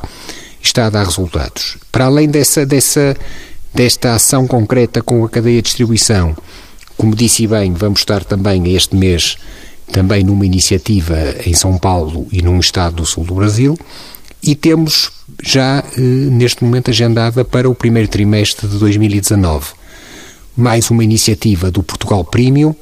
está 0.62 0.86
a 0.86 0.90
dar 0.90 1.04
resultados. 1.04 1.76
Para 1.90 2.04
além 2.04 2.28
dessa, 2.28 2.64
dessa, 2.64 3.16
desta 3.74 4.14
ação 4.14 4.46
concreta 4.46 5.02
com 5.02 5.24
a 5.24 5.28
cadeia 5.28 5.56
de 5.56 5.62
distribuição, 5.62 6.36
como 6.96 7.16
disse 7.16 7.46
bem, 7.46 7.72
vamos 7.72 8.00
estar 8.00 8.22
também 8.24 8.74
este 8.74 8.94
mês 8.94 9.36
também 9.90 10.24
numa 10.24 10.46
iniciativa 10.46 11.16
em 11.44 11.52
São 11.52 11.76
Paulo 11.76 12.26
e 12.32 12.40
num 12.40 12.58
estado 12.58 12.96
do 12.96 13.06
sul 13.06 13.24
do 13.24 13.34
Brasil, 13.34 13.76
e 14.42 14.54
temos 14.54 15.10
já 15.42 15.84
eh, 15.96 16.00
neste 16.00 16.64
momento 16.64 16.90
agendada 16.90 17.44
para 17.44 17.68
o 17.70 17.74
primeiro 17.74 18.08
trimestre 18.08 18.66
de 18.66 18.78
2019 18.78 19.82
mais 20.56 20.90
uma 20.90 21.02
iniciativa 21.02 21.70
do 21.70 21.82
Portugal 21.82 22.24
Premium, 22.24 22.74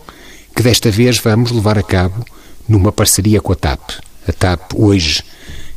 que 0.55 0.63
desta 0.63 0.91
vez 0.91 1.19
vamos 1.19 1.53
levar 1.53 1.79
a 1.79 1.83
cabo 1.83 2.25
numa 2.69 2.91
parceria 2.91 3.41
com 3.41 3.53
a 3.53 3.57
TAP. 3.57 3.91
A 4.27 4.33
TAP 4.33 4.75
hoje 4.75 5.23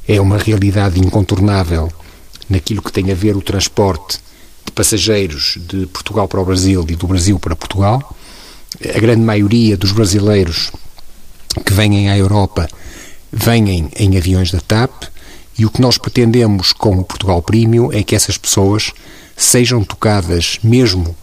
é 0.08 0.20
uma 0.20 0.38
realidade 0.38 1.00
incontornável 1.00 1.92
naquilo 2.50 2.82
que 2.82 2.92
tem 2.92 3.12
a 3.12 3.16
ver 3.16 3.36
o 3.36 3.42
transporte 3.42 4.20
de 4.66 4.72
passageiros 4.72 5.58
de 5.68 5.86
Portugal 5.88 6.28
para 6.28 6.42
o 6.42 6.46
Brasil 6.46 6.84
e 6.90 6.96
do 6.96 7.08
Brasil 7.08 7.38
para 7.40 7.56
Portugal. 7.56 8.16
A 8.96 9.00
grande 9.00 9.22
maioria 9.22 9.78
dos 9.78 9.92
brasileiros 9.92 10.72
que 11.64 11.74
vêm 11.74 12.10
à 12.10 12.18
Europa 12.18 12.68
vêm 13.32 13.90
em 13.96 14.18
aviões 14.18 14.52
da 14.52 14.60
TAP 14.60 15.13
e 15.58 15.66
o 15.66 15.70
que 15.70 15.82
nós 15.82 15.98
pretendemos 15.98 16.72
com 16.72 16.98
o 16.98 17.04
Portugal 17.04 17.42
Premium 17.42 17.92
é 17.92 18.04
que 18.04 18.16
essas 18.16 18.38
pessoas 18.38 18.92
sejam 19.36 19.84
tocadas 19.84 20.60
mesmo 20.64 21.16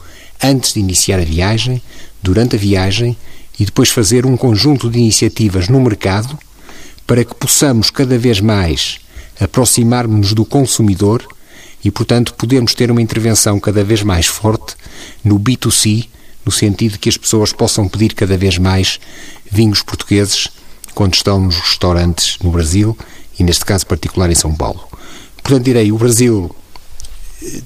antes 0.42 0.72
de 0.72 0.80
iniciar 0.80 1.18
a 1.18 1.24
viagem, 1.24 1.82
durante 2.22 2.56
a 2.56 2.58
viagem 2.58 3.16
e 3.58 3.64
depois 3.64 3.90
fazer 3.90 4.24
um 4.24 4.36
conjunto 4.36 4.88
de 4.88 4.98
iniciativas 4.98 5.68
no 5.68 5.80
mercado 5.80 6.38
para 7.06 7.24
que 7.24 7.34
possamos 7.34 7.90
cada 7.90 8.18
vez 8.18 8.40
mais 8.40 9.00
aproximar-nos 9.38 10.32
do 10.32 10.44
consumidor 10.44 11.26
e, 11.82 11.90
portanto, 11.90 12.34
podermos 12.34 12.74
ter 12.74 12.90
uma 12.90 13.02
intervenção 13.02 13.58
cada 13.58 13.82
vez 13.82 14.02
mais 14.02 14.26
forte 14.26 14.76
no 15.24 15.38
B2C, 15.38 16.08
no 16.44 16.52
sentido 16.52 16.92
de 16.92 16.98
que 16.98 17.08
as 17.08 17.16
pessoas 17.16 17.52
possam 17.52 17.88
pedir 17.88 18.14
cada 18.14 18.36
vez 18.36 18.58
mais 18.58 19.00
vinhos 19.50 19.82
portugueses 19.82 20.48
quando 20.94 21.14
estão 21.14 21.40
nos 21.40 21.58
restaurantes 21.58 22.38
no 22.42 22.50
Brasil 22.50 22.96
e, 23.40 23.42
neste 23.42 23.64
caso 23.64 23.86
particular, 23.86 24.30
em 24.30 24.34
São 24.34 24.54
Paulo. 24.54 24.86
Portanto, 25.42 25.64
direi, 25.64 25.90
o 25.90 25.96
Brasil, 25.96 26.54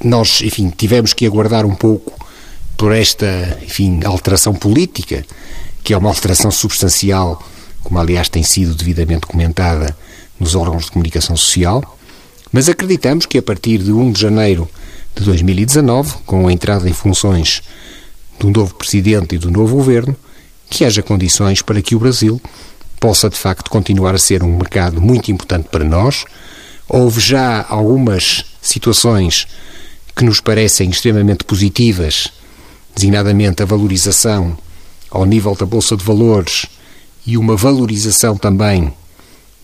nós, 0.02 0.40
enfim, 0.40 0.70
tivemos 0.70 1.12
que 1.12 1.26
aguardar 1.26 1.66
um 1.66 1.74
pouco 1.74 2.12
por 2.76 2.92
esta, 2.92 3.58
enfim, 3.60 4.00
alteração 4.04 4.54
política, 4.54 5.26
que 5.82 5.92
é 5.92 5.98
uma 5.98 6.08
alteração 6.08 6.50
substancial, 6.50 7.42
como 7.82 7.98
aliás 7.98 8.28
tem 8.28 8.44
sido 8.44 8.74
devidamente 8.74 9.26
comentada 9.26 9.96
nos 10.38 10.54
órgãos 10.54 10.84
de 10.84 10.92
comunicação 10.92 11.36
social, 11.36 11.98
mas 12.52 12.68
acreditamos 12.68 13.26
que 13.26 13.36
a 13.36 13.42
partir 13.42 13.78
de 13.78 13.92
1 13.92 14.12
de 14.12 14.20
janeiro 14.20 14.68
de 15.16 15.24
2019, 15.24 16.18
com 16.24 16.46
a 16.46 16.52
entrada 16.52 16.88
em 16.88 16.92
funções 16.92 17.62
do 18.38 18.48
novo 18.48 18.74
Presidente 18.74 19.34
e 19.34 19.38
do 19.38 19.50
novo 19.50 19.76
Governo, 19.76 20.16
que 20.70 20.84
haja 20.84 21.02
condições 21.02 21.62
para 21.62 21.82
que 21.82 21.96
o 21.96 21.98
Brasil 21.98 22.40
possa 23.00 23.28
de 23.28 23.36
facto 23.36 23.70
continuar 23.70 24.14
a 24.14 24.18
ser 24.18 24.42
um 24.42 24.56
mercado 24.56 25.00
muito 25.00 25.30
importante 25.30 25.68
para 25.70 25.84
nós. 25.84 26.24
Houve 26.88 27.20
já 27.20 27.64
algumas 27.68 28.44
situações 28.60 29.46
que 30.14 30.24
nos 30.24 30.40
parecem 30.40 30.90
extremamente 30.90 31.44
positivas, 31.44 32.28
designadamente 32.94 33.62
a 33.62 33.66
valorização 33.66 34.56
ao 35.10 35.24
nível 35.24 35.54
da 35.54 35.66
Bolsa 35.66 35.96
de 35.96 36.04
Valores 36.04 36.66
e 37.26 37.36
uma 37.36 37.56
valorização 37.56 38.36
também 38.36 38.92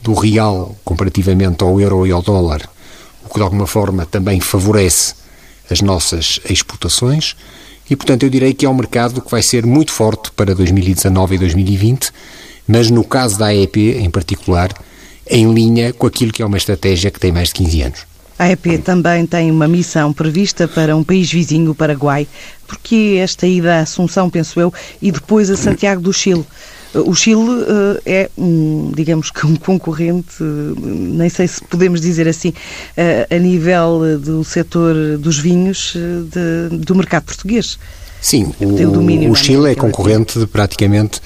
do 0.02 0.14
real 0.14 0.74
comparativamente 0.84 1.62
ao 1.62 1.80
euro 1.80 2.06
e 2.06 2.12
ao 2.12 2.22
dólar, 2.22 2.68
o 3.24 3.28
que 3.28 3.36
de 3.36 3.42
alguma 3.42 3.66
forma 3.66 4.06
também 4.06 4.40
favorece 4.40 5.14
as 5.70 5.80
nossas 5.80 6.40
exportações. 6.48 7.36
E, 7.88 7.96
portanto, 7.96 8.22
eu 8.22 8.30
direi 8.30 8.54
que 8.54 8.64
é 8.64 8.68
um 8.68 8.74
mercado 8.74 9.20
que 9.20 9.30
vai 9.30 9.42
ser 9.42 9.66
muito 9.66 9.92
forte 9.92 10.30
para 10.32 10.54
2019 10.54 11.34
e 11.34 11.38
2020, 11.38 12.12
mas 12.70 12.88
no 12.88 13.02
caso 13.02 13.36
da 13.36 13.46
AEP, 13.46 13.96
em 13.98 14.08
particular, 14.08 14.72
em 15.28 15.52
linha 15.52 15.92
com 15.92 16.06
aquilo 16.06 16.32
que 16.32 16.40
é 16.40 16.46
uma 16.46 16.56
estratégia 16.56 17.10
que 17.10 17.18
tem 17.18 17.32
mais 17.32 17.48
de 17.48 17.54
15 17.54 17.82
anos. 17.82 18.00
A 18.38 18.44
AEP 18.44 18.78
também 18.78 19.26
tem 19.26 19.50
uma 19.50 19.66
missão 19.66 20.12
prevista 20.12 20.68
para 20.68 20.96
um 20.96 21.02
país 21.02 21.30
vizinho, 21.30 21.72
o 21.72 21.74
Paraguai. 21.74 22.28
Porque 22.68 23.18
esta 23.20 23.44
ida 23.44 23.74
a 23.74 23.80
Assunção, 23.80 24.30
penso 24.30 24.60
eu, 24.60 24.72
e 25.02 25.10
depois 25.10 25.50
a 25.50 25.56
Santiago 25.56 26.00
do 26.00 26.12
Chile? 26.12 26.46
O 26.94 27.12
Chile 27.14 27.40
uh, 27.40 28.00
é, 28.06 28.30
um, 28.38 28.92
digamos 28.94 29.30
que 29.32 29.44
um 29.46 29.56
concorrente, 29.56 30.40
uh, 30.40 30.76
nem 30.80 31.28
sei 31.28 31.48
se 31.48 31.62
podemos 31.64 32.00
dizer 32.00 32.28
assim, 32.28 32.50
uh, 32.50 33.34
a 33.34 33.38
nível 33.38 34.18
do 34.18 34.44
setor 34.44 35.18
dos 35.18 35.38
vinhos 35.38 35.94
de, 35.94 36.76
do 36.78 36.94
mercado 36.94 37.24
português. 37.24 37.78
Sim, 38.20 38.52
o, 38.60 39.30
o 39.30 39.34
Chile 39.34 39.72
é 39.72 39.74
concorrente 39.74 40.38
de 40.38 40.46
praticamente 40.46 41.20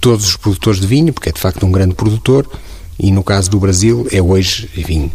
todos 0.00 0.26
os 0.26 0.36
produtores 0.36 0.80
de 0.80 0.86
vinho, 0.86 1.12
porque 1.12 1.28
é 1.28 1.32
de 1.32 1.40
facto 1.40 1.64
um 1.66 1.72
grande 1.72 1.94
produtor, 1.94 2.48
e 2.98 3.10
no 3.10 3.22
caso 3.22 3.50
do 3.50 3.60
Brasil 3.60 4.06
é 4.10 4.20
hoje, 4.20 4.68
enfim, 4.76 5.10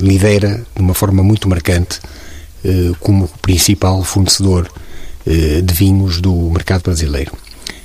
lidera 0.00 0.64
de 0.74 0.82
uma 0.82 0.94
forma 0.94 1.22
muito 1.22 1.48
marcante 1.48 2.00
como 3.00 3.28
principal 3.40 4.02
fornecedor 4.02 4.70
de 5.26 5.74
vinhos 5.74 6.20
do 6.20 6.32
mercado 6.50 6.82
brasileiro. 6.82 7.32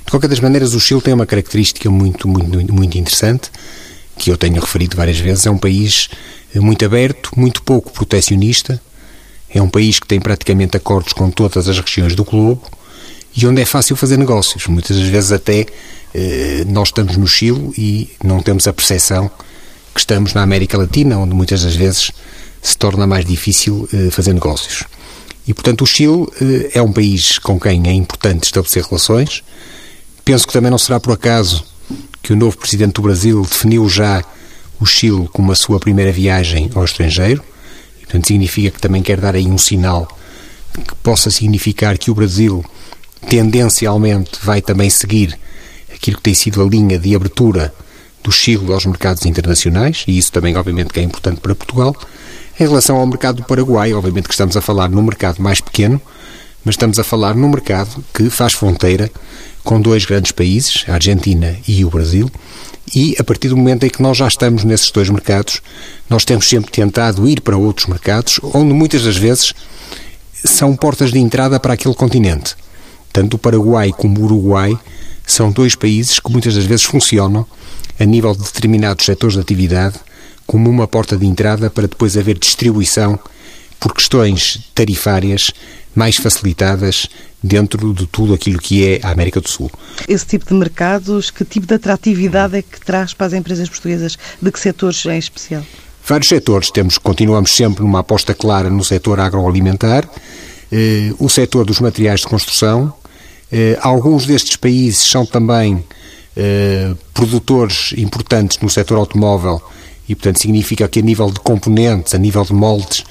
De 0.04 0.10
qualquer 0.10 0.28
das 0.28 0.40
maneiras, 0.40 0.74
o 0.74 0.80
Chile 0.80 1.00
tem 1.00 1.14
uma 1.14 1.26
característica 1.26 1.88
muito, 1.88 2.26
muito, 2.26 2.74
muito 2.74 2.98
interessante, 2.98 3.50
que 4.18 4.30
eu 4.30 4.36
tenho 4.36 4.60
referido 4.60 4.96
várias 4.96 5.18
vezes. 5.18 5.46
É 5.46 5.50
um 5.50 5.56
país 5.56 6.08
muito 6.56 6.84
aberto, 6.84 7.30
muito 7.36 7.62
pouco 7.62 7.92
protecionista. 7.92 8.82
É 9.48 9.62
um 9.62 9.68
país 9.68 9.98
que 9.98 10.06
tem 10.06 10.20
praticamente 10.20 10.76
acordos 10.76 11.12
com 11.12 11.30
todas 11.30 11.68
as 11.68 11.78
regiões 11.78 12.14
do 12.14 12.24
globo 12.24 12.62
e 13.36 13.46
onde 13.46 13.60
é 13.62 13.64
fácil 13.64 13.96
fazer 13.96 14.16
negócios. 14.16 14.66
Muitas 14.66 14.96
das 14.96 15.06
vezes 15.06 15.32
até 15.32 15.66
eh, 16.14 16.64
nós 16.66 16.88
estamos 16.88 17.16
no 17.16 17.26
Chile 17.26 17.72
e 17.76 18.10
não 18.22 18.40
temos 18.40 18.66
a 18.66 18.72
percepção 18.72 19.30
que 19.94 20.00
estamos 20.00 20.34
na 20.34 20.42
América 20.42 20.76
Latina, 20.76 21.18
onde 21.18 21.34
muitas 21.34 21.62
das 21.62 21.74
vezes 21.74 22.10
se 22.62 22.76
torna 22.76 23.06
mais 23.06 23.24
difícil 23.24 23.88
eh, 23.92 24.10
fazer 24.10 24.32
negócios. 24.32 24.84
E, 25.46 25.54
portanto, 25.54 25.82
o 25.82 25.86
Chile 25.86 26.26
eh, 26.40 26.70
é 26.74 26.82
um 26.82 26.92
país 26.92 27.38
com 27.38 27.58
quem 27.58 27.88
é 27.88 27.92
importante 27.92 28.44
estabelecer 28.44 28.84
relações, 28.84 29.42
Penso 30.30 30.46
que 30.46 30.52
também 30.52 30.70
não 30.70 30.78
será 30.78 31.00
por 31.00 31.12
acaso 31.12 31.64
que 32.22 32.32
o 32.32 32.36
novo 32.36 32.56
presidente 32.56 32.92
do 32.94 33.02
Brasil 33.02 33.42
definiu 33.42 33.88
já 33.88 34.22
o 34.78 34.86
Chile 34.86 35.28
como 35.32 35.50
a 35.50 35.56
sua 35.56 35.80
primeira 35.80 36.12
viagem 36.12 36.70
ao 36.72 36.84
estrangeiro. 36.84 37.42
E, 37.98 38.04
portanto, 38.04 38.28
significa 38.28 38.70
que 38.70 38.80
também 38.80 39.02
quer 39.02 39.20
dar 39.20 39.34
aí 39.34 39.46
um 39.46 39.58
sinal 39.58 40.06
que 40.72 40.94
possa 41.02 41.30
significar 41.30 41.98
que 41.98 42.12
o 42.12 42.14
Brasil 42.14 42.64
tendencialmente 43.28 44.38
vai 44.42 44.60
também 44.62 44.90
seguir 44.90 45.38
aquilo 45.92 46.16
que 46.16 46.22
tem 46.22 46.34
sido 46.34 46.62
a 46.62 46.66
linha 46.66 46.98
de 46.98 47.14
abertura 47.14 47.72
do 48.22 48.30
Chile 48.30 48.72
aos 48.72 48.86
mercados 48.86 49.24
internacionais, 49.26 50.04
e 50.06 50.18
isso 50.18 50.32
também, 50.32 50.56
obviamente, 50.56 50.92
que 50.92 51.00
é 51.00 51.02
importante 51.02 51.40
para 51.40 51.54
Portugal. 51.54 51.96
Em 52.58 52.64
relação 52.64 52.96
ao 52.96 53.06
mercado 53.06 53.36
do 53.36 53.44
Paraguai, 53.44 53.92
obviamente 53.94 54.28
que 54.28 54.34
estamos 54.34 54.56
a 54.56 54.60
falar 54.60 54.88
num 54.88 55.02
mercado 55.02 55.40
mais 55.40 55.60
pequeno, 55.60 56.00
mas 56.64 56.74
estamos 56.74 56.98
a 56.98 57.04
falar 57.04 57.34
num 57.34 57.48
mercado 57.48 58.04
que 58.12 58.28
faz 58.28 58.52
fronteira 58.52 59.10
com 59.64 59.80
dois 59.80 60.04
grandes 60.04 60.32
países, 60.32 60.84
a 60.88 60.94
Argentina 60.94 61.56
e 61.66 61.84
o 61.84 61.90
Brasil, 61.90 62.30
e 62.94 63.14
a 63.18 63.24
partir 63.24 63.48
do 63.48 63.56
momento 63.56 63.84
em 63.84 63.90
que 63.90 64.02
nós 64.02 64.16
já 64.16 64.26
estamos 64.26 64.64
nesses 64.64 64.90
dois 64.90 65.08
mercados, 65.08 65.62
nós 66.08 66.24
temos 66.24 66.48
sempre 66.48 66.70
tentado 66.70 67.28
ir 67.28 67.40
para 67.40 67.56
outros 67.56 67.86
mercados, 67.86 68.40
onde 68.42 68.74
muitas 68.74 69.04
das 69.04 69.16
vezes 69.16 69.54
são 70.44 70.74
portas 70.74 71.12
de 71.12 71.18
entrada 71.18 71.60
para 71.60 71.74
aquele 71.74 71.94
continente. 71.94 72.56
Tanto 73.12 73.34
o 73.34 73.38
Paraguai 73.38 73.92
como 73.96 74.20
o 74.20 74.24
Uruguai 74.24 74.78
são 75.26 75.50
dois 75.50 75.74
países 75.74 76.18
que 76.18 76.30
muitas 76.30 76.54
das 76.54 76.64
vezes 76.64 76.84
funcionam 76.84 77.46
a 77.98 78.04
nível 78.04 78.34
de 78.34 78.42
determinados 78.42 79.04
setores 79.04 79.34
de 79.34 79.40
atividade 79.40 79.96
como 80.46 80.68
uma 80.68 80.88
porta 80.88 81.16
de 81.16 81.26
entrada 81.26 81.70
para 81.70 81.86
depois 81.86 82.16
haver 82.16 82.38
distribuição 82.38 83.18
por 83.78 83.94
questões 83.94 84.60
tarifárias 84.74 85.52
mais 85.94 86.16
facilitadas 86.16 87.08
dentro 87.42 87.92
de 87.94 88.06
tudo 88.06 88.34
aquilo 88.34 88.58
que 88.58 88.86
é 88.86 89.00
a 89.02 89.10
América 89.10 89.40
do 89.40 89.48
Sul. 89.48 89.70
Esse 90.06 90.26
tipo 90.26 90.46
de 90.46 90.54
mercados, 90.54 91.30
que 91.30 91.44
tipo 91.44 91.66
de 91.66 91.74
atratividade 91.74 92.56
é 92.56 92.62
que 92.62 92.80
traz 92.80 93.14
para 93.14 93.28
as 93.28 93.32
empresas 93.32 93.68
portuguesas? 93.68 94.18
De 94.40 94.52
que 94.52 94.60
setores 94.60 95.04
em 95.06 95.18
especial? 95.18 95.64
Vários 96.06 96.28
setores. 96.28 96.70
Temos, 96.70 96.98
continuamos 96.98 97.54
sempre 97.54 97.82
numa 97.82 98.00
aposta 98.00 98.34
clara 98.34 98.68
no 98.68 98.84
setor 98.84 99.20
agroalimentar, 99.20 100.08
eh, 100.70 101.12
o 101.18 101.28
setor 101.28 101.64
dos 101.64 101.80
materiais 101.80 102.20
de 102.20 102.26
construção. 102.26 102.92
Eh, 103.52 103.78
alguns 103.80 104.26
destes 104.26 104.56
países 104.56 105.02
são 105.02 105.26
também 105.26 105.84
eh, 106.36 106.94
produtores 107.12 107.92
importantes 107.96 108.58
no 108.60 108.70
setor 108.70 108.98
automóvel 108.98 109.60
e, 110.08 110.14
portanto, 110.14 110.40
significa 110.40 110.88
que 110.88 111.00
a 111.00 111.02
nível 111.02 111.30
de 111.30 111.40
componentes, 111.40 112.14
a 112.14 112.18
nível 112.18 112.44
de 112.44 112.52
moldes, 112.52 113.04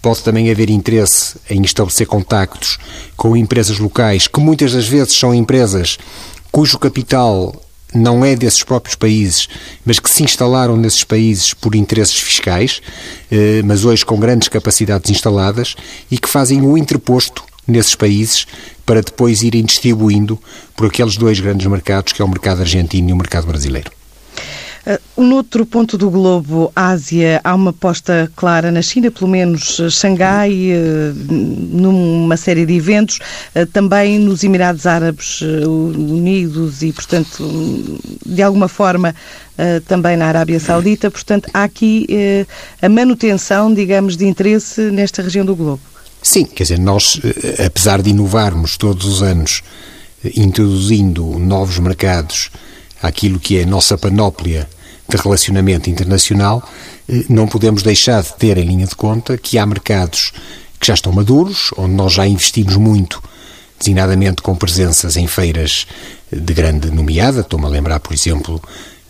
pode 0.00 0.22
também 0.22 0.50
haver 0.50 0.70
interesse 0.70 1.36
em 1.50 1.62
estabelecer 1.62 2.06
contactos 2.06 2.78
com 3.16 3.36
empresas 3.36 3.78
locais, 3.78 4.28
que 4.28 4.40
muitas 4.40 4.72
das 4.72 4.86
vezes 4.86 5.16
são 5.16 5.34
empresas 5.34 5.98
cujo 6.52 6.78
capital 6.78 7.54
não 7.94 8.24
é 8.24 8.36
desses 8.36 8.62
próprios 8.62 8.94
países, 8.94 9.48
mas 9.84 9.98
que 9.98 10.10
se 10.10 10.22
instalaram 10.22 10.76
nesses 10.76 11.04
países 11.04 11.54
por 11.54 11.74
interesses 11.74 12.16
fiscais, 12.16 12.80
eh, 13.30 13.62
mas 13.64 13.84
hoje 13.84 14.04
com 14.04 14.18
grandes 14.18 14.48
capacidades 14.48 15.10
instaladas 15.10 15.74
e 16.10 16.18
que 16.18 16.28
fazem 16.28 16.62
o 16.62 16.76
interposto 16.76 17.42
nesses 17.66 17.94
países 17.94 18.46
para 18.84 19.02
depois 19.02 19.42
irem 19.42 19.64
distribuindo 19.64 20.38
por 20.76 20.86
aqueles 20.86 21.16
dois 21.16 21.40
grandes 21.40 21.66
mercados, 21.66 22.12
que 22.12 22.22
é 22.22 22.24
o 22.24 22.28
mercado 22.28 22.60
argentino 22.60 23.10
e 23.10 23.12
o 23.12 23.16
mercado 23.16 23.46
brasileiro. 23.46 23.90
Uh, 24.86 25.20
noutro 25.20 25.66
ponto 25.66 25.98
do 25.98 26.08
globo, 26.08 26.70
Ásia, 26.76 27.40
há 27.42 27.52
uma 27.56 27.70
aposta 27.70 28.30
clara 28.36 28.70
na 28.70 28.80
China, 28.80 29.10
pelo 29.10 29.28
menos 29.28 29.80
uh, 29.80 29.90
Xangai, 29.90 30.52
uh, 30.52 31.12
numa 31.32 32.36
série 32.36 32.64
de 32.64 32.74
eventos, 32.74 33.18
também 33.72 34.16
nos 34.20 34.44
Emirados 34.44 34.86
Árabes 34.86 35.40
Unidos 35.40 36.82
e, 36.82 36.92
portanto, 36.92 37.98
de 38.24 38.40
alguma 38.40 38.68
forma, 38.68 39.12
também 39.88 40.16
na 40.16 40.26
Arábia 40.26 40.60
Saudita. 40.60 41.10
Portanto, 41.10 41.48
há 41.52 41.64
aqui 41.64 42.06
a 42.80 42.88
manutenção, 42.88 43.72
digamos, 43.72 44.16
de 44.16 44.26
interesse 44.26 44.82
nesta 44.90 45.22
região 45.22 45.44
do 45.44 45.56
globo. 45.56 45.80
Sim, 46.26 46.44
quer 46.44 46.64
dizer, 46.64 46.80
nós, 46.80 47.20
apesar 47.64 48.02
de 48.02 48.10
inovarmos 48.10 48.76
todos 48.76 49.06
os 49.06 49.22
anos, 49.22 49.62
introduzindo 50.34 51.24
novos 51.38 51.78
mercados, 51.78 52.50
aquilo 53.00 53.38
que 53.38 53.58
é 53.58 53.62
a 53.62 53.66
nossa 53.66 53.96
panóplia 53.96 54.68
de 55.08 55.16
relacionamento 55.16 55.88
internacional, 55.88 56.68
eh, 57.08 57.24
não 57.28 57.46
podemos 57.46 57.84
deixar 57.84 58.24
de 58.24 58.34
ter 58.34 58.58
em 58.58 58.66
linha 58.66 58.88
de 58.88 58.96
conta 58.96 59.38
que 59.38 59.56
há 59.56 59.64
mercados 59.64 60.32
que 60.80 60.88
já 60.88 60.94
estão 60.94 61.12
maduros, 61.12 61.70
onde 61.76 61.94
nós 61.94 62.14
já 62.14 62.26
investimos 62.26 62.74
muito, 62.76 63.22
designadamente 63.78 64.42
com 64.42 64.56
presenças 64.56 65.16
em 65.16 65.28
feiras 65.28 65.86
de 66.32 66.52
grande 66.52 66.90
nomeada. 66.90 67.42
Estou-me 67.42 67.66
a 67.66 67.68
lembrar, 67.68 68.00
por 68.00 68.12
exemplo, 68.12 68.60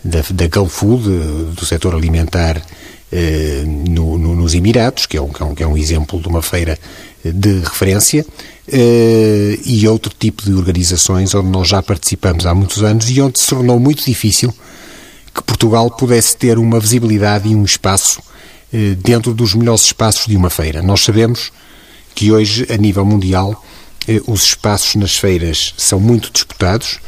da, 0.03 0.19
da 0.29 0.47
Gulf 0.47 0.71
Food, 0.71 1.09
do 1.55 1.65
setor 1.65 1.95
alimentar 1.95 2.61
eh, 3.09 3.63
no, 3.65 4.17
no, 4.17 4.35
nos 4.35 4.53
Emirados, 4.53 5.05
que 5.05 5.15
é, 5.15 5.21
um, 5.21 5.29
que, 5.29 5.41
é 5.41 5.45
um, 5.45 5.55
que 5.55 5.63
é 5.63 5.67
um 5.67 5.77
exemplo 5.77 6.21
de 6.21 6.27
uma 6.27 6.41
feira 6.41 6.77
de 7.23 7.59
referência, 7.59 8.25
eh, 8.69 9.57
e 9.65 9.87
outro 9.87 10.11
tipo 10.17 10.43
de 10.43 10.53
organizações 10.53 11.33
onde 11.33 11.47
nós 11.47 11.69
já 11.69 11.81
participamos 11.81 12.45
há 12.45 12.53
muitos 12.53 12.83
anos 12.83 13.09
e 13.09 13.21
onde 13.21 13.39
se 13.39 13.47
tornou 13.47 13.79
muito 13.79 14.03
difícil 14.03 14.53
que 15.33 15.41
Portugal 15.41 15.89
pudesse 15.89 16.35
ter 16.35 16.59
uma 16.59 16.77
visibilidade 16.77 17.47
e 17.47 17.55
um 17.55 17.63
espaço 17.63 18.21
eh, 18.73 18.93
dentro 19.01 19.33
dos 19.33 19.53
melhores 19.53 19.83
espaços 19.83 20.25
de 20.27 20.35
uma 20.35 20.49
feira. 20.49 20.81
Nós 20.81 21.01
sabemos 21.01 21.49
que 22.13 22.29
hoje, 22.29 22.67
a 22.69 22.75
nível 22.75 23.05
mundial, 23.05 23.63
eh, 24.05 24.19
os 24.27 24.43
espaços 24.43 24.95
nas 24.95 25.15
feiras 25.15 25.73
são 25.77 25.97
muito 25.97 26.29
disputados, 26.29 26.99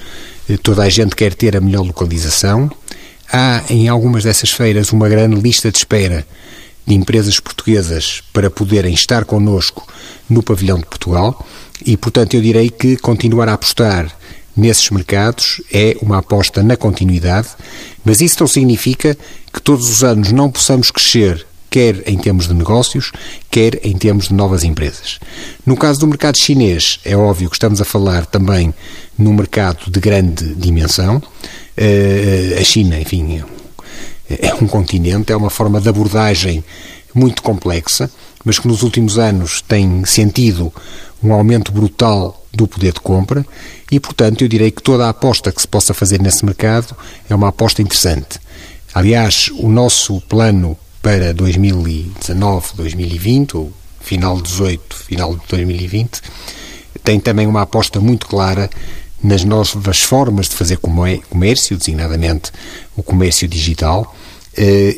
toda 0.63 0.83
a 0.83 0.89
gente 0.89 1.13
quer 1.13 1.33
ter 1.33 1.57
a 1.57 1.61
melhor 1.61 1.85
localização. 1.85 2.71
Há 3.31 3.63
em 3.69 3.89
algumas 3.89 4.23
dessas 4.23 4.49
feiras 4.49 4.93
uma 4.93 5.09
grande 5.09 5.35
lista 5.39 5.69
de 5.69 5.77
espera 5.77 6.25
de 6.89 6.95
empresas 6.95 7.39
portuguesas 7.39 8.23
para 8.33 8.49
poderem 8.49 8.95
estar 8.95 9.23
connosco 9.23 9.87
no 10.27 10.41
pavilhão 10.41 10.79
de 10.79 10.87
Portugal 10.87 11.45
e, 11.85 11.95
portanto, 11.95 12.33
eu 12.33 12.41
direi 12.41 12.71
que 12.71 12.97
continuar 12.97 13.47
a 13.47 13.53
apostar 13.53 14.11
nesses 14.57 14.89
mercados 14.89 15.61
é 15.71 15.95
uma 16.01 16.17
aposta 16.17 16.63
na 16.63 16.75
continuidade, 16.75 17.49
mas 18.03 18.21
isso 18.21 18.37
não 18.39 18.47
significa 18.47 19.15
que 19.53 19.61
todos 19.61 19.87
os 19.87 20.03
anos 20.03 20.31
não 20.31 20.49
possamos 20.49 20.89
crescer, 20.89 21.45
quer 21.69 22.01
em 22.09 22.17
termos 22.17 22.47
de 22.47 22.55
negócios, 22.55 23.11
quer 23.51 23.79
em 23.83 23.95
termos 23.95 24.29
de 24.29 24.33
novas 24.33 24.63
empresas. 24.63 25.19
No 25.63 25.77
caso 25.77 25.99
do 25.99 26.07
mercado 26.07 26.39
chinês, 26.39 26.99
é 27.05 27.15
óbvio 27.15 27.51
que 27.51 27.55
estamos 27.55 27.79
a 27.79 27.85
falar 27.85 28.25
também 28.25 28.73
num 29.15 29.33
mercado 29.33 29.91
de 29.91 29.99
grande 29.99 30.55
dimensão. 30.55 31.21
Eh, 31.77 32.57
a 32.59 32.63
China, 32.63 32.99
enfim, 32.99 33.43
é 34.29 34.53
um 34.61 34.67
continente, 34.67 35.31
é 35.31 35.35
uma 35.35 35.49
forma 35.49 35.81
de 35.81 35.89
abordagem 35.89 36.63
muito 37.13 37.41
complexa, 37.41 38.09
mas 38.45 38.59
que 38.59 38.67
nos 38.67 38.83
últimos 38.83 39.17
anos 39.17 39.61
tem 39.61 40.05
sentido 40.05 40.71
um 41.21 41.33
aumento 41.33 41.71
brutal 41.71 42.45
do 42.53 42.67
poder 42.67 42.93
de 42.93 42.99
compra 42.99 43.45
e, 43.91 43.99
portanto, 43.99 44.41
eu 44.41 44.47
direi 44.47 44.71
que 44.71 44.81
toda 44.81 45.05
a 45.05 45.09
aposta 45.09 45.51
que 45.51 45.61
se 45.61 45.67
possa 45.67 45.93
fazer 45.93 46.21
nesse 46.21 46.45
mercado 46.45 46.95
é 47.29 47.35
uma 47.35 47.49
aposta 47.49 47.81
interessante. 47.81 48.39
Aliás, 48.93 49.49
o 49.53 49.69
nosso 49.69 50.21
plano 50.21 50.77
para 51.01 51.33
2019, 51.33 52.67
2020, 52.75 53.57
ou 53.57 53.73
final 53.99 54.37
de 54.37 54.43
18, 54.43 54.95
final 54.95 55.35
de 55.35 55.41
2020, 55.47 56.21
tem 57.03 57.19
também 57.19 57.47
uma 57.47 57.61
aposta 57.61 57.99
muito 57.99 58.27
clara 58.27 58.69
nas 59.23 59.43
novas 59.43 60.01
formas 60.01 60.47
de 60.47 60.55
fazer 60.55 60.77
comércio, 60.77 61.77
designadamente 61.77 62.51
o 62.95 63.03
comércio 63.03 63.47
digital, 63.47 64.15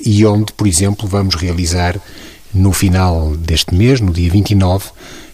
e 0.04 0.26
onde, 0.26 0.54
por 0.54 0.67
exemplo, 0.67 1.08
vamos 1.08 1.36
realizar 1.36 2.00
no 2.54 2.71
final 2.74 3.36
deste 3.36 3.74
mês, 3.74 4.02
no 4.02 4.12
dia 4.12 4.30
29, 4.30 4.89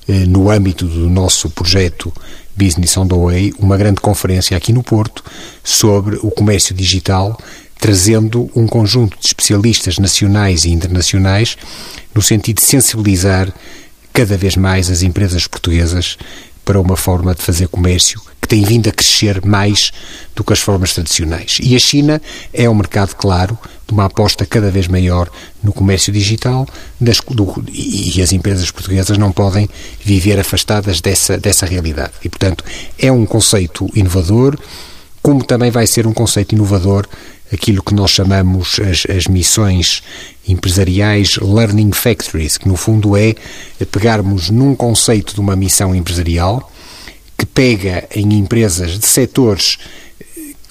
eh, 0.07 0.25
no 0.25 0.49
âmbito 0.49 0.85
do 0.85 1.09
nosso 1.09 1.49
projeto 1.49 2.13
Business 2.55 2.97
on 2.97 3.07
the 3.07 3.15
Way, 3.15 3.53
uma 3.59 3.77
grande 3.77 4.01
conferência 4.01 4.55
aqui 4.57 4.73
no 4.73 4.83
Porto 4.83 5.23
sobre 5.63 6.17
o 6.17 6.31
comércio 6.31 6.73
digital, 6.73 7.39
trazendo 7.79 8.49
um 8.55 8.67
conjunto 8.67 9.17
de 9.19 9.27
especialistas 9.27 9.99
nacionais 9.99 10.65
e 10.65 10.71
internacionais 10.71 11.57
no 12.13 12.21
sentido 12.21 12.57
de 12.57 12.63
sensibilizar 12.63 13.53
cada 14.11 14.35
vez 14.35 14.55
mais 14.55 14.89
as 14.89 15.03
empresas 15.03 15.45
portuguesas 15.45 16.17
para 16.65 16.81
uma 16.81 16.97
forma 16.97 17.35
de 17.35 17.41
fazer 17.43 17.67
comércio 17.67 18.21
que 18.47 18.55
tem 18.55 18.63
vindo 18.63 18.87
a 18.87 18.91
crescer 18.93 19.45
mais 19.45 19.91
do 20.33 20.43
que 20.43 20.53
as 20.53 20.59
formas 20.59 20.93
tradicionais. 20.93 21.57
E 21.61 21.75
a 21.75 21.79
China 21.79 22.21
é 22.53 22.69
um 22.69 22.73
mercado, 22.73 23.13
claro, 23.13 23.57
de 23.85 23.93
uma 23.93 24.05
aposta 24.05 24.45
cada 24.45 24.71
vez 24.71 24.87
maior 24.87 25.29
no 25.61 25.73
comércio 25.73 26.13
digital 26.13 26.65
das, 26.99 27.19
do, 27.19 27.63
e 27.69 28.21
as 28.21 28.31
empresas 28.31 28.71
portuguesas 28.71 29.17
não 29.17 29.33
podem 29.33 29.69
viver 30.03 30.39
afastadas 30.39 31.01
dessa, 31.01 31.37
dessa 31.37 31.65
realidade. 31.65 32.13
E, 32.23 32.29
portanto, 32.29 32.63
é 32.97 33.11
um 33.11 33.25
conceito 33.25 33.89
inovador, 33.93 34.57
como 35.21 35.43
também 35.43 35.69
vai 35.69 35.85
ser 35.85 36.07
um 36.07 36.13
conceito 36.13 36.55
inovador 36.55 37.05
aquilo 37.51 37.83
que 37.83 37.93
nós 37.93 38.11
chamamos 38.11 38.79
as, 38.79 39.05
as 39.13 39.27
missões 39.27 40.01
empresariais 40.47 41.37
Learning 41.37 41.91
Factories, 41.91 42.57
que 42.57 42.67
no 42.67 42.77
fundo 42.77 43.17
é 43.17 43.35
pegarmos 43.91 44.49
num 44.49 44.73
conceito 44.75 45.33
de 45.33 45.39
uma 45.41 45.55
missão 45.55 45.93
empresarial 45.93 46.71
que 47.37 47.45
pega 47.45 48.07
em 48.15 48.33
empresas 48.33 48.99
de 48.99 49.05
setores 49.05 49.77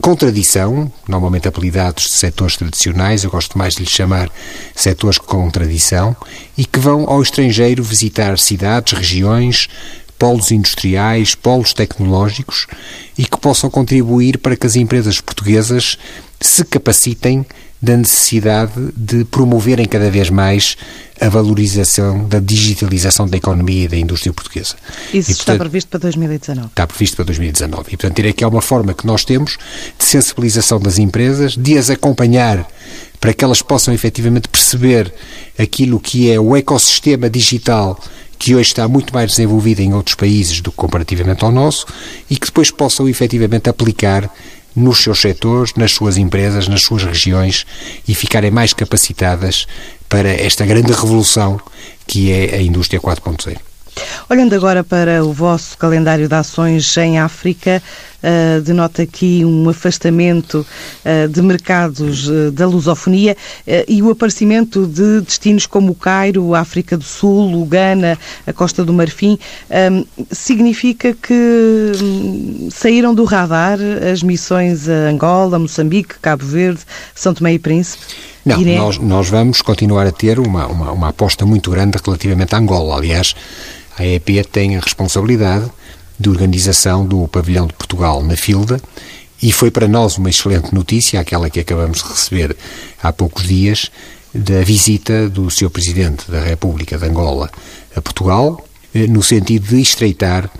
com 0.00 0.14
tradição, 0.14 0.92
normalmente 1.08 1.48
apelidados 1.48 2.04
de 2.04 2.10
setores 2.10 2.56
tradicionais, 2.56 3.24
eu 3.24 3.30
gosto 3.30 3.56
mais 3.56 3.74
de 3.74 3.80
lhes 3.80 3.90
chamar 3.90 4.30
setores 4.74 5.18
com 5.18 5.50
tradição, 5.50 6.14
e 6.56 6.64
que 6.64 6.78
vão 6.78 7.08
ao 7.08 7.22
estrangeiro 7.22 7.82
visitar 7.82 8.38
cidades, 8.38 8.92
regiões, 8.92 9.68
polos 10.18 10.50
industriais, 10.50 11.34
polos 11.34 11.72
tecnológicos 11.72 12.66
e 13.18 13.24
que 13.24 13.38
possam 13.38 13.70
contribuir 13.70 14.38
para 14.38 14.56
que 14.56 14.66
as 14.66 14.76
empresas 14.76 15.20
portuguesas 15.20 15.98
se 16.40 16.64
capacitem 16.64 17.44
da 17.80 17.96
necessidade 17.96 18.72
de 18.96 19.24
promoverem 19.24 19.86
cada 19.86 20.10
vez 20.10 20.30
mais 20.30 20.76
a 21.20 21.28
valorização 21.28 22.26
da 22.26 22.38
digitalização 22.38 23.26
da 23.26 23.36
economia 23.36 23.84
e 23.84 23.88
da 23.88 23.96
indústria 23.96 24.32
portuguesa. 24.32 24.76
Isso 25.12 25.30
e, 25.30 25.34
portanto, 25.34 25.38
está 25.38 25.56
previsto 25.56 25.88
para 25.88 26.00
2019? 26.00 26.68
Está 26.68 26.86
previsto 26.86 27.16
para 27.16 27.24
2019. 27.26 27.82
E, 27.82 27.90
portanto, 27.96 28.16
direi 28.16 28.32
que 28.32 28.44
é 28.44 28.46
uma 28.46 28.62
forma 28.62 28.94
que 28.94 29.06
nós 29.06 29.24
temos 29.24 29.58
de 29.98 30.04
sensibilização 30.04 30.78
das 30.78 30.98
empresas, 30.98 31.56
de 31.56 31.78
as 31.78 31.90
acompanhar 31.90 32.66
para 33.20 33.32
que 33.32 33.44
elas 33.44 33.62
possam 33.62 33.92
efetivamente 33.94 34.48
perceber 34.48 35.12
aquilo 35.58 35.98
que 35.98 36.30
é 36.30 36.38
o 36.38 36.56
ecossistema 36.56 37.30
digital 37.30 37.98
que 38.38 38.54
hoje 38.54 38.68
está 38.68 38.86
muito 38.86 39.14
mais 39.14 39.30
desenvolvido 39.30 39.80
em 39.80 39.94
outros 39.94 40.14
países 40.14 40.60
do 40.60 40.70
que 40.70 40.76
comparativamente 40.76 41.44
ao 41.44 41.50
nosso 41.50 41.86
e 42.28 42.36
que 42.36 42.46
depois 42.46 42.70
possam 42.70 43.08
efetivamente 43.08 43.70
aplicar 43.70 44.30
nos 44.76 45.02
seus 45.02 45.20
setores, 45.20 45.72
nas 45.74 45.92
suas 45.92 46.18
empresas, 46.18 46.68
nas 46.68 46.82
suas 46.82 47.02
regiões 47.02 47.64
e 48.06 48.14
ficarem 48.14 48.50
mais 48.50 48.74
capacitadas 48.74 49.66
para 50.08 50.28
esta 50.28 50.66
grande 50.66 50.92
revolução 50.92 51.58
que 52.06 52.30
é 52.30 52.54
a 52.56 52.62
indústria 52.62 53.00
4.0. 53.00 53.58
Olhando 54.28 54.54
agora 54.54 54.84
para 54.84 55.24
o 55.24 55.32
vosso 55.32 55.76
calendário 55.78 56.28
de 56.28 56.34
ações 56.34 56.96
em 56.98 57.18
África, 57.18 57.82
uh, 58.22 58.60
denota 58.60 59.02
aqui 59.02 59.44
um 59.44 59.68
afastamento 59.68 60.66
uh, 61.04 61.28
de 61.28 61.42
mercados 61.42 62.28
uh, 62.28 62.50
da 62.50 62.66
lusofonia 62.66 63.36
e 63.88 64.02
o 64.02 64.10
aparecimento 64.10 64.86
de 64.86 65.20
destinos 65.20 65.66
como 65.66 65.92
o 65.92 65.94
Cairo, 65.94 66.54
a 66.54 66.60
África 66.60 66.96
do 66.96 67.04
Sul, 67.04 67.60
o 67.60 67.64
Ghana, 67.64 68.18
a 68.46 68.52
Costa 68.52 68.84
do 68.84 68.92
Marfim. 68.92 69.38
significa 70.30 71.14
que 71.14 71.92
um, 72.02 72.68
saíram 72.70 73.14
do 73.14 73.24
radar 73.24 73.78
as 74.12 74.22
missões 74.22 74.88
a 74.88 75.10
Angola, 75.10 75.58
Moçambique, 75.58 76.14
Cabo 76.20 76.44
Verde, 76.44 76.80
São 77.14 77.34
Tomé 77.34 77.54
e 77.54 77.58
Príncipe? 77.58 78.04
Não, 78.44 78.60
nós, 78.60 78.98
nós 78.98 79.28
vamos 79.28 79.60
continuar 79.60 80.06
a 80.06 80.12
ter 80.12 80.38
uma, 80.38 80.66
uma, 80.68 80.92
uma 80.92 81.08
aposta 81.08 81.44
muito 81.44 81.70
grande 81.70 81.98
relativamente 82.04 82.54
a 82.54 82.58
Angola. 82.58 82.96
Aliás, 82.96 83.34
a 83.98 84.02
AEP 84.02 84.44
tem 84.52 84.76
a 84.76 84.80
responsabilidade 84.80 85.68
de 86.18 86.28
organização 86.28 87.04
do 87.04 87.26
pavilhão 87.28 87.66
de 87.66 87.74
Portugal 87.74 88.22
na 88.22 88.36
Filda 88.36 88.80
e 89.42 89.52
foi 89.52 89.70
para 89.70 89.86
nós 89.86 90.16
uma 90.16 90.30
excelente 90.30 90.74
notícia, 90.74 91.20
aquela 91.20 91.50
que 91.50 91.60
acabamos 91.60 92.02
de 92.02 92.08
receber 92.08 92.56
há 93.02 93.12
poucos 93.12 93.46
dias, 93.46 93.90
da 94.34 94.62
visita 94.62 95.28
do 95.28 95.50
Sr. 95.50 95.70
Presidente 95.70 96.30
da 96.30 96.40
República 96.40 96.98
de 96.98 97.06
Angola 97.06 97.50
a 97.94 98.02
Portugal, 98.02 98.66
eh, 98.94 99.06
no 99.06 99.22
sentido 99.22 99.68
de 99.68 99.80
estreitar 99.80 100.50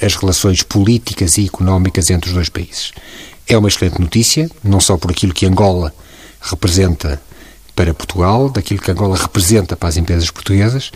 as 0.00 0.14
relações 0.14 0.62
políticas 0.62 1.38
e 1.38 1.44
económicas 1.44 2.10
entre 2.10 2.30
os 2.30 2.34
dois 2.34 2.48
países. 2.48 2.92
É 3.46 3.56
uma 3.56 3.68
excelente 3.68 4.00
notícia, 4.00 4.50
não 4.64 4.80
só 4.80 4.96
por 4.96 5.10
aquilo 5.10 5.34
que 5.34 5.46
Angola 5.46 5.92
representa 6.40 7.20
para 7.74 7.94
Portugal, 7.94 8.48
daquilo 8.48 8.80
que 8.80 8.90
Angola 8.90 9.16
representa 9.16 9.76
para 9.76 9.88
as 9.88 9.96
empresas 9.96 10.30
portuguesas, 10.30 10.90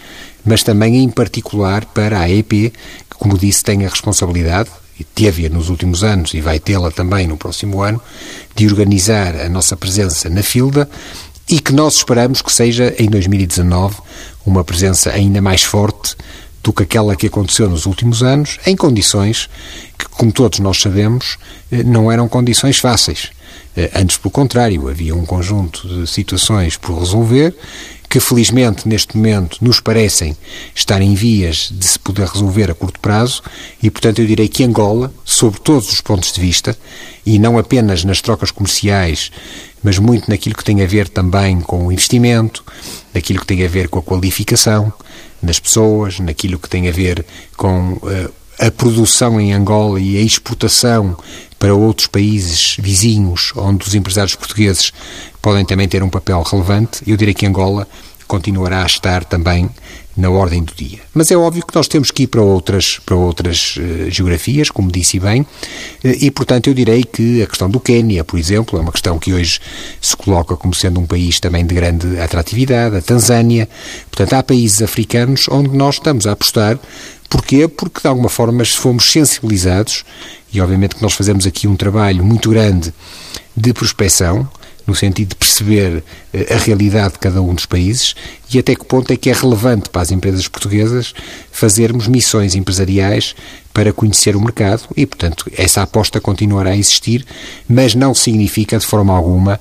mas 0.44 0.62
também 0.62 0.96
em 0.96 1.08
particular 1.08 1.84
para 1.86 2.20
a 2.20 2.30
EP, 2.30 2.72
como 3.18 3.38
disse, 3.38 3.62
tem 3.62 3.84
a 3.84 3.88
responsabilidade, 3.88 4.70
e 4.98 5.04
teve-a 5.04 5.48
nos 5.48 5.68
últimos 5.68 6.04
anos 6.04 6.34
e 6.34 6.40
vai 6.40 6.58
tê-la 6.58 6.90
também 6.90 7.26
no 7.26 7.36
próximo 7.36 7.82
ano, 7.82 8.00
de 8.54 8.66
organizar 8.66 9.34
a 9.36 9.48
nossa 9.48 9.76
presença 9.76 10.28
na 10.30 10.42
FILDA 10.42 10.88
e 11.48 11.58
que 11.60 11.72
nós 11.72 11.96
esperamos 11.96 12.40
que 12.40 12.52
seja 12.52 12.94
em 12.98 13.08
2019 13.08 13.96
uma 14.46 14.64
presença 14.64 15.10
ainda 15.10 15.40
mais 15.40 15.62
forte 15.62 16.16
do 16.62 16.72
que 16.72 16.82
aquela 16.82 17.14
que 17.14 17.26
aconteceu 17.26 17.68
nos 17.68 17.84
últimos 17.84 18.22
anos, 18.22 18.58
em 18.66 18.74
condições 18.74 19.50
que, 19.98 20.08
como 20.08 20.32
todos 20.32 20.60
nós 20.60 20.80
sabemos, 20.80 21.36
eh, 21.70 21.82
não 21.82 22.10
eram 22.10 22.26
condições 22.26 22.78
fáceis. 22.78 23.30
Eh, 23.76 23.90
antes, 23.94 24.16
pelo 24.16 24.30
contrário, 24.30 24.88
havia 24.88 25.14
um 25.14 25.26
conjunto 25.26 25.86
de 25.86 26.06
situações 26.06 26.78
por 26.78 26.98
resolver 26.98 27.54
que, 28.14 28.20
felizmente, 28.20 28.86
neste 28.86 29.16
momento, 29.16 29.58
nos 29.60 29.80
parecem 29.80 30.36
estar 30.72 31.02
em 31.02 31.16
vias 31.16 31.68
de 31.68 31.84
se 31.84 31.98
poder 31.98 32.28
resolver 32.28 32.70
a 32.70 32.74
curto 32.74 33.00
prazo 33.00 33.42
e, 33.82 33.90
portanto, 33.90 34.20
eu 34.20 34.26
direi 34.28 34.46
que 34.46 34.62
Angola, 34.62 35.12
sob 35.24 35.58
todos 35.58 35.92
os 35.92 36.00
pontos 36.00 36.30
de 36.30 36.40
vista, 36.40 36.78
e 37.26 37.40
não 37.40 37.58
apenas 37.58 38.04
nas 38.04 38.20
trocas 38.20 38.52
comerciais, 38.52 39.32
mas 39.82 39.98
muito 39.98 40.30
naquilo 40.30 40.54
que 40.54 40.62
tem 40.62 40.80
a 40.80 40.86
ver 40.86 41.08
também 41.08 41.60
com 41.60 41.88
o 41.88 41.90
investimento, 41.90 42.64
naquilo 43.12 43.40
que 43.40 43.46
tem 43.46 43.64
a 43.64 43.68
ver 43.68 43.88
com 43.88 43.98
a 43.98 44.02
qualificação 44.02 44.92
das 45.42 45.58
pessoas, 45.58 46.20
naquilo 46.20 46.56
que 46.56 46.68
tem 46.68 46.88
a 46.88 46.92
ver 46.92 47.26
com 47.56 47.94
uh, 47.94 48.32
a 48.60 48.70
produção 48.70 49.40
em 49.40 49.52
Angola 49.52 50.00
e 50.00 50.16
a 50.16 50.20
exportação 50.20 51.16
para 51.58 51.74
outros 51.74 52.06
países 52.06 52.76
vizinhos, 52.78 53.52
onde 53.56 53.88
os 53.88 53.94
empresários 53.96 54.36
portugueses 54.36 54.92
podem 55.44 55.62
também 55.62 55.86
ter 55.86 56.02
um 56.02 56.08
papel 56.08 56.42
relevante, 56.42 57.02
eu 57.06 57.18
direi 57.18 57.34
que 57.34 57.44
Angola 57.44 57.86
continuará 58.26 58.82
a 58.82 58.86
estar 58.86 59.22
também 59.24 59.68
na 60.16 60.30
ordem 60.30 60.62
do 60.62 60.72
dia. 60.74 61.00
Mas 61.12 61.30
é 61.30 61.36
óbvio 61.36 61.66
que 61.66 61.74
nós 61.74 61.86
temos 61.86 62.10
que 62.10 62.22
ir 62.22 62.28
para 62.28 62.40
outras, 62.40 62.98
para 63.04 63.14
outras 63.14 63.76
uh, 63.76 64.10
geografias, 64.10 64.70
como 64.70 64.90
disse 64.90 65.20
bem, 65.20 65.42
uh, 65.42 65.46
e 66.02 66.30
portanto 66.30 66.68
eu 66.68 66.72
direi 66.72 67.04
que 67.04 67.42
a 67.42 67.46
questão 67.46 67.68
do 67.68 67.78
Quênia, 67.78 68.24
por 68.24 68.38
exemplo, 68.38 68.78
é 68.78 68.82
uma 68.82 68.90
questão 68.90 69.18
que 69.18 69.34
hoje 69.34 69.60
se 70.00 70.16
coloca 70.16 70.56
como 70.56 70.72
sendo 70.72 70.98
um 70.98 71.04
país 71.04 71.38
também 71.38 71.66
de 71.66 71.74
grande 71.74 72.18
atratividade, 72.18 72.96
a 72.96 73.02
Tanzânia, 73.02 73.68
portanto 74.10 74.32
há 74.32 74.42
países 74.42 74.80
africanos 74.80 75.46
onde 75.50 75.76
nós 75.76 75.96
estamos 75.96 76.26
a 76.26 76.32
apostar 76.32 76.78
Porquê? 77.28 77.66
Porque, 77.66 78.00
de 78.00 78.06
alguma 78.06 78.28
forma, 78.28 78.64
fomos 78.64 79.10
sensibilizados 79.10 80.04
e, 80.52 80.60
obviamente, 80.60 80.94
que 80.94 81.02
nós 81.02 81.14
fazemos 81.14 81.48
aqui 81.48 81.66
um 81.66 81.74
trabalho 81.74 82.24
muito 82.24 82.48
grande 82.50 82.94
de 83.56 83.72
prospecção, 83.72 84.48
no 84.86 84.94
sentido 84.94 85.30
de 85.30 85.36
perceber 85.36 86.02
eh, 86.32 86.54
a 86.54 86.58
realidade 86.58 87.14
de 87.14 87.18
cada 87.18 87.40
um 87.40 87.54
dos 87.54 87.66
países 87.66 88.14
e 88.52 88.58
até 88.58 88.74
que 88.74 88.84
ponto 88.84 89.12
é 89.12 89.16
que 89.16 89.30
é 89.30 89.32
relevante 89.32 89.88
para 89.90 90.02
as 90.02 90.10
empresas 90.10 90.46
portuguesas 90.48 91.14
fazermos 91.50 92.06
missões 92.06 92.54
empresariais 92.54 93.34
para 93.72 93.92
conhecer 93.92 94.36
o 94.36 94.40
mercado 94.40 94.84
e, 94.96 95.04
portanto, 95.04 95.50
essa 95.56 95.82
aposta 95.82 96.20
continuará 96.20 96.70
a 96.70 96.76
existir, 96.76 97.26
mas 97.68 97.94
não 97.94 98.14
significa 98.14 98.78
de 98.78 98.86
forma 98.86 99.14
alguma 99.14 99.60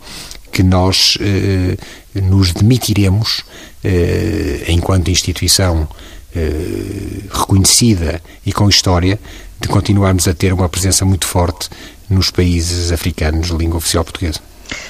que 0.51 0.61
nós 0.61 1.17
eh, 1.19 1.75
nos 2.21 2.53
demitiremos 2.53 3.43
eh, 3.83 4.65
enquanto 4.67 5.09
instituição 5.09 5.87
eh, 6.35 7.21
reconhecida 7.31 8.21
e 8.45 8.53
com 8.53 8.69
história 8.69 9.19
de 9.59 9.67
continuarmos 9.67 10.27
a 10.27 10.33
ter 10.33 10.53
uma 10.53 10.69
presença 10.69 11.03
muito 11.03 11.25
forte 11.25 11.69
nos 12.09 12.29
países 12.29 12.91
africanos 12.91 13.47
de 13.47 13.57
língua 13.57 13.77
oficial 13.77 14.03
portuguesa. 14.03 14.39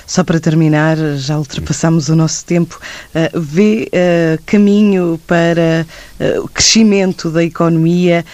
Só 0.05 0.23
para 0.23 0.39
terminar, 0.39 0.97
já 1.17 1.37
ultrapassamos 1.37 2.09
o 2.09 2.15
nosso 2.15 2.45
tempo, 2.45 2.79
uh, 3.15 3.39
vê 3.39 3.89
uh, 3.89 4.41
caminho 4.45 5.19
para 5.25 5.85
uh, 6.19 6.41
o 6.43 6.47
crescimento 6.47 7.29
da 7.29 7.43
economia 7.43 8.25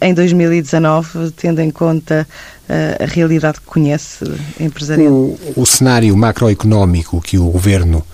em 0.00 0.12
2019, 0.12 1.30
tendo 1.32 1.60
em 1.60 1.70
conta 1.70 2.26
a 2.68 3.04
realidade 3.04 3.60
que 3.60 3.66
conhece 3.66 4.24
empresarial? 4.58 5.12
O, 5.12 5.38
o 5.56 5.66
cenário 5.66 6.16
macroeconómico 6.16 7.20
que 7.20 7.38
o 7.38 7.48
Governo 7.48 8.04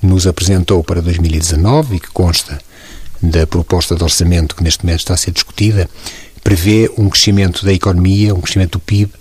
nos 0.00 0.26
apresentou 0.26 0.84
para 0.84 1.02
2019 1.02 1.96
e 1.96 2.00
que 2.00 2.10
consta 2.10 2.58
da 3.22 3.46
proposta 3.46 3.94
de 3.94 4.02
orçamento 4.02 4.56
que 4.56 4.62
neste 4.62 4.84
momento 4.84 5.00
está 5.00 5.14
a 5.14 5.16
ser 5.16 5.32
discutida, 5.32 5.88
prevê 6.42 6.90
um 6.96 7.08
crescimento 7.08 7.64
da 7.64 7.72
economia, 7.72 8.34
um 8.34 8.40
crescimento 8.40 8.72
do 8.72 8.80
PIB 8.80 9.12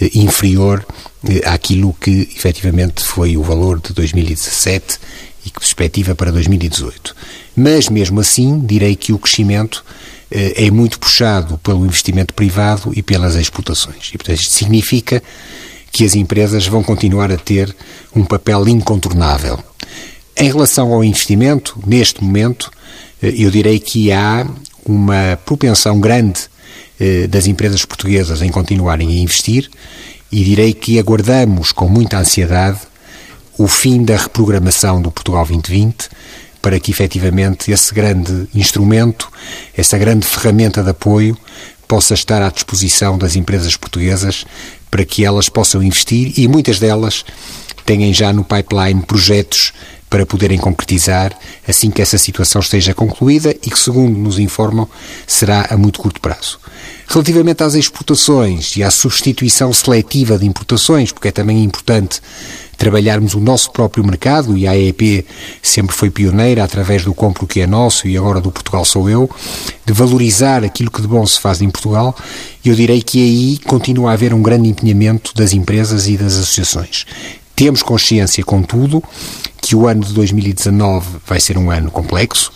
eh, 0.00 0.10
inferior 0.14 0.84
eh, 1.28 1.40
àquilo 1.48 1.94
que 2.00 2.28
efetivamente 2.36 3.02
foi 3.02 3.36
o 3.36 3.42
valor 3.42 3.80
de 3.80 3.92
2017 3.92 4.98
e 5.44 5.50
que 5.50 5.60
perspectiva 5.60 6.14
para 6.14 6.30
2018. 6.32 7.14
Mas 7.56 7.88
mesmo 7.88 8.20
assim, 8.20 8.60
direi 8.60 8.94
que 8.96 9.12
o 9.12 9.18
crescimento 9.18 9.84
eh, 10.30 10.66
é 10.66 10.70
muito 10.70 10.98
puxado 10.98 11.58
pelo 11.58 11.84
investimento 11.84 12.34
privado 12.34 12.92
e 12.94 13.02
pelas 13.02 13.34
exportações. 13.36 14.10
E, 14.12 14.18
portanto, 14.18 14.40
isto 14.40 14.52
significa 14.52 15.22
que 15.92 16.04
as 16.04 16.14
empresas 16.14 16.66
vão 16.66 16.82
continuar 16.82 17.32
a 17.32 17.38
ter 17.38 17.74
um 18.14 18.24
papel 18.24 18.68
incontornável. 18.68 19.58
Em 20.36 20.48
relação 20.48 20.92
ao 20.92 21.02
investimento, 21.02 21.78
neste 21.86 22.22
momento, 22.22 22.70
eh, 23.22 23.32
eu 23.36 23.50
direi 23.50 23.78
que 23.78 24.12
há 24.12 24.46
uma 24.84 25.38
propensão 25.44 25.98
grande 25.98 26.48
das 27.28 27.46
empresas 27.46 27.84
portuguesas 27.84 28.42
em 28.42 28.50
continuarem 28.50 29.08
a 29.08 29.20
investir 29.20 29.70
e 30.30 30.42
direi 30.42 30.72
que 30.72 30.98
aguardamos 30.98 31.72
com 31.72 31.88
muita 31.88 32.18
ansiedade 32.18 32.80
o 33.58 33.68
fim 33.68 34.04
da 34.04 34.16
reprogramação 34.16 35.00
do 35.00 35.10
Portugal 35.10 35.44
2020 35.46 36.08
para 36.60 36.80
que 36.80 36.90
efetivamente 36.90 37.70
esse 37.70 37.94
grande 37.94 38.48
instrumento, 38.54 39.30
essa 39.76 39.96
grande 39.96 40.26
ferramenta 40.26 40.82
de 40.82 40.90
apoio 40.90 41.36
possa 41.86 42.14
estar 42.14 42.42
à 42.42 42.50
disposição 42.50 43.16
das 43.16 43.36
empresas 43.36 43.76
portuguesas 43.76 44.44
para 44.90 45.04
que 45.04 45.24
elas 45.24 45.48
possam 45.48 45.82
investir 45.82 46.32
e 46.36 46.48
muitas 46.48 46.80
delas 46.80 47.24
têm 47.84 48.12
já 48.12 48.32
no 48.32 48.42
pipeline 48.42 49.00
projetos 49.02 49.72
para 50.08 50.24
poderem 50.24 50.58
concretizar 50.58 51.32
assim 51.66 51.90
que 51.90 52.00
essa 52.00 52.18
situação 52.18 52.60
esteja 52.60 52.94
concluída 52.94 53.50
e 53.50 53.70
que, 53.70 53.78
segundo 53.78 54.16
nos 54.16 54.38
informam, 54.38 54.88
será 55.26 55.66
a 55.70 55.76
muito 55.76 56.00
curto 56.00 56.20
prazo. 56.20 56.58
Relativamente 57.08 57.62
às 57.62 57.74
exportações 57.74 58.76
e 58.76 58.82
à 58.82 58.90
substituição 58.90 59.72
seletiva 59.72 60.38
de 60.38 60.46
importações, 60.46 61.12
porque 61.12 61.28
é 61.28 61.32
também 61.32 61.62
importante 61.62 62.20
trabalharmos 62.76 63.34
o 63.34 63.40
nosso 63.40 63.70
próprio 63.70 64.04
mercado 64.04 64.56
e 64.56 64.66
a 64.66 64.72
AEP 64.72 65.24
sempre 65.62 65.96
foi 65.96 66.10
pioneira 66.10 66.62
através 66.62 67.04
do 67.04 67.14
compro 67.14 67.46
que 67.46 67.60
é 67.60 67.66
nosso 67.66 68.06
e 68.06 68.16
agora 68.16 68.40
do 68.40 68.52
Portugal 68.52 68.84
sou 68.84 69.08
eu, 69.08 69.30
de 69.84 69.92
valorizar 69.92 70.62
aquilo 70.62 70.90
que 70.90 71.00
de 71.00 71.08
bom 71.08 71.24
se 71.26 71.40
faz 71.40 71.62
em 71.62 71.70
Portugal, 71.70 72.14
eu 72.64 72.74
direi 72.74 73.02
que 73.02 73.18
aí 73.18 73.58
continua 73.66 74.10
a 74.10 74.14
haver 74.14 74.34
um 74.34 74.42
grande 74.42 74.68
empenhamento 74.68 75.32
das 75.34 75.52
empresas 75.52 76.06
e 76.06 76.16
das 76.16 76.34
associações. 76.34 77.06
Temos 77.56 77.82
consciência, 77.82 78.44
contudo, 78.44 79.02
que 79.62 79.74
o 79.74 79.88
ano 79.88 80.04
de 80.04 80.12
2019 80.12 81.16
vai 81.26 81.40
ser 81.40 81.56
um 81.56 81.70
ano 81.70 81.90
complexo, 81.90 82.52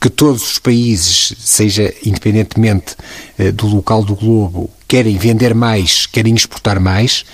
que 0.00 0.10
todos 0.10 0.42
os 0.42 0.58
países, 0.58 1.32
seja 1.38 1.94
independentemente 2.04 2.96
eh, 3.38 3.52
do 3.52 3.68
local 3.68 4.04
do 4.04 4.16
globo, 4.16 4.68
querem 4.88 5.16
vender 5.16 5.54
mais, 5.54 6.06
querem 6.06 6.34
exportar 6.34 6.80
mais, 6.80 7.24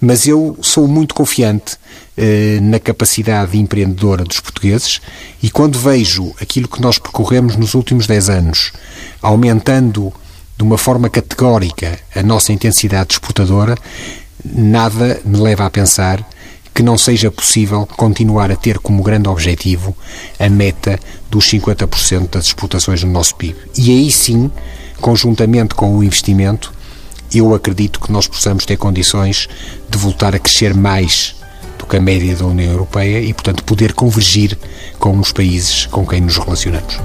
mas 0.00 0.26
eu 0.26 0.56
sou 0.62 0.88
muito 0.88 1.14
confiante 1.14 1.76
eh, 2.16 2.58
na 2.62 2.80
capacidade 2.80 3.58
empreendedora 3.58 4.24
dos 4.24 4.40
portugueses 4.40 5.02
e 5.42 5.50
quando 5.50 5.78
vejo 5.78 6.34
aquilo 6.40 6.66
que 6.66 6.80
nós 6.80 6.98
percorremos 6.98 7.56
nos 7.56 7.74
últimos 7.74 8.06
10 8.06 8.30
anos, 8.30 8.72
aumentando 9.20 10.10
de 10.56 10.62
uma 10.62 10.78
forma 10.78 11.10
categórica 11.10 11.98
a 12.16 12.22
nossa 12.22 12.54
intensidade 12.54 13.12
exportadora, 13.12 13.76
nada 14.42 15.20
me 15.26 15.36
leva 15.36 15.66
a 15.66 15.70
pensar 15.70 16.26
que 16.74 16.82
não 16.82 16.98
seja 16.98 17.30
possível 17.30 17.86
continuar 17.96 18.50
a 18.50 18.56
ter 18.56 18.78
como 18.78 19.02
grande 19.02 19.28
objetivo 19.28 19.96
a 20.38 20.48
meta 20.48 20.98
dos 21.30 21.48
50% 21.48 22.30
das 22.30 22.46
exportações 22.46 23.04
no 23.04 23.12
nosso 23.12 23.36
PIB. 23.36 23.56
E 23.78 23.90
aí 23.90 24.10
sim, 24.10 24.50
conjuntamente 25.00 25.74
com 25.74 25.96
o 25.96 26.02
investimento, 26.02 26.74
eu 27.32 27.54
acredito 27.54 28.00
que 28.00 28.10
nós 28.10 28.26
possamos 28.26 28.66
ter 28.66 28.76
condições 28.76 29.48
de 29.88 29.98
voltar 29.98 30.34
a 30.34 30.38
crescer 30.38 30.74
mais 30.74 31.36
do 31.78 31.86
que 31.86 31.96
a 31.96 32.00
média 32.00 32.34
da 32.34 32.46
União 32.46 32.72
Europeia 32.72 33.20
e, 33.20 33.32
portanto, 33.32 33.64
poder 33.64 33.92
convergir 33.92 34.58
com 34.98 35.18
os 35.18 35.32
países 35.32 35.86
com 35.86 36.06
quem 36.06 36.20
nos 36.20 36.36
relacionamos. 36.38 36.98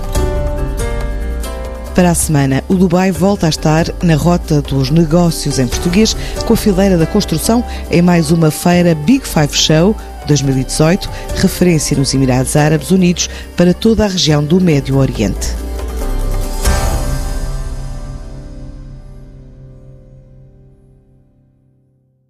Para 1.96 2.12
a 2.12 2.16
semana, 2.16 2.64
o 2.68 2.76
Dubai 2.76 3.12
volta 3.12 3.48
a 3.48 3.50
estar 3.50 3.86
na 4.02 4.16
rota 4.16 4.62
dos 4.62 4.90
negócios 4.90 5.60
em 5.60 5.68
português, 5.68 6.16
com 6.46 6.54
a 6.54 6.58
fileira 6.58 6.98
da 6.98 7.06
construção 7.06 7.64
em 7.92 8.02
mais 8.02 8.32
uma 8.32 8.52
feira 8.52 8.96
Big 8.96 9.28
Five 9.28 9.56
Show 9.56 9.96
2018, 10.28 11.10
referência 11.36 11.98
nos 11.98 12.14
Emirados 12.14 12.56
Árabes 12.56 12.92
Unidos 12.92 13.30
para 13.58 13.74
toda 13.74 14.06
a 14.06 14.08
região 14.08 14.44
do 14.44 14.62
Médio 14.62 14.98
Oriente. 14.98 15.69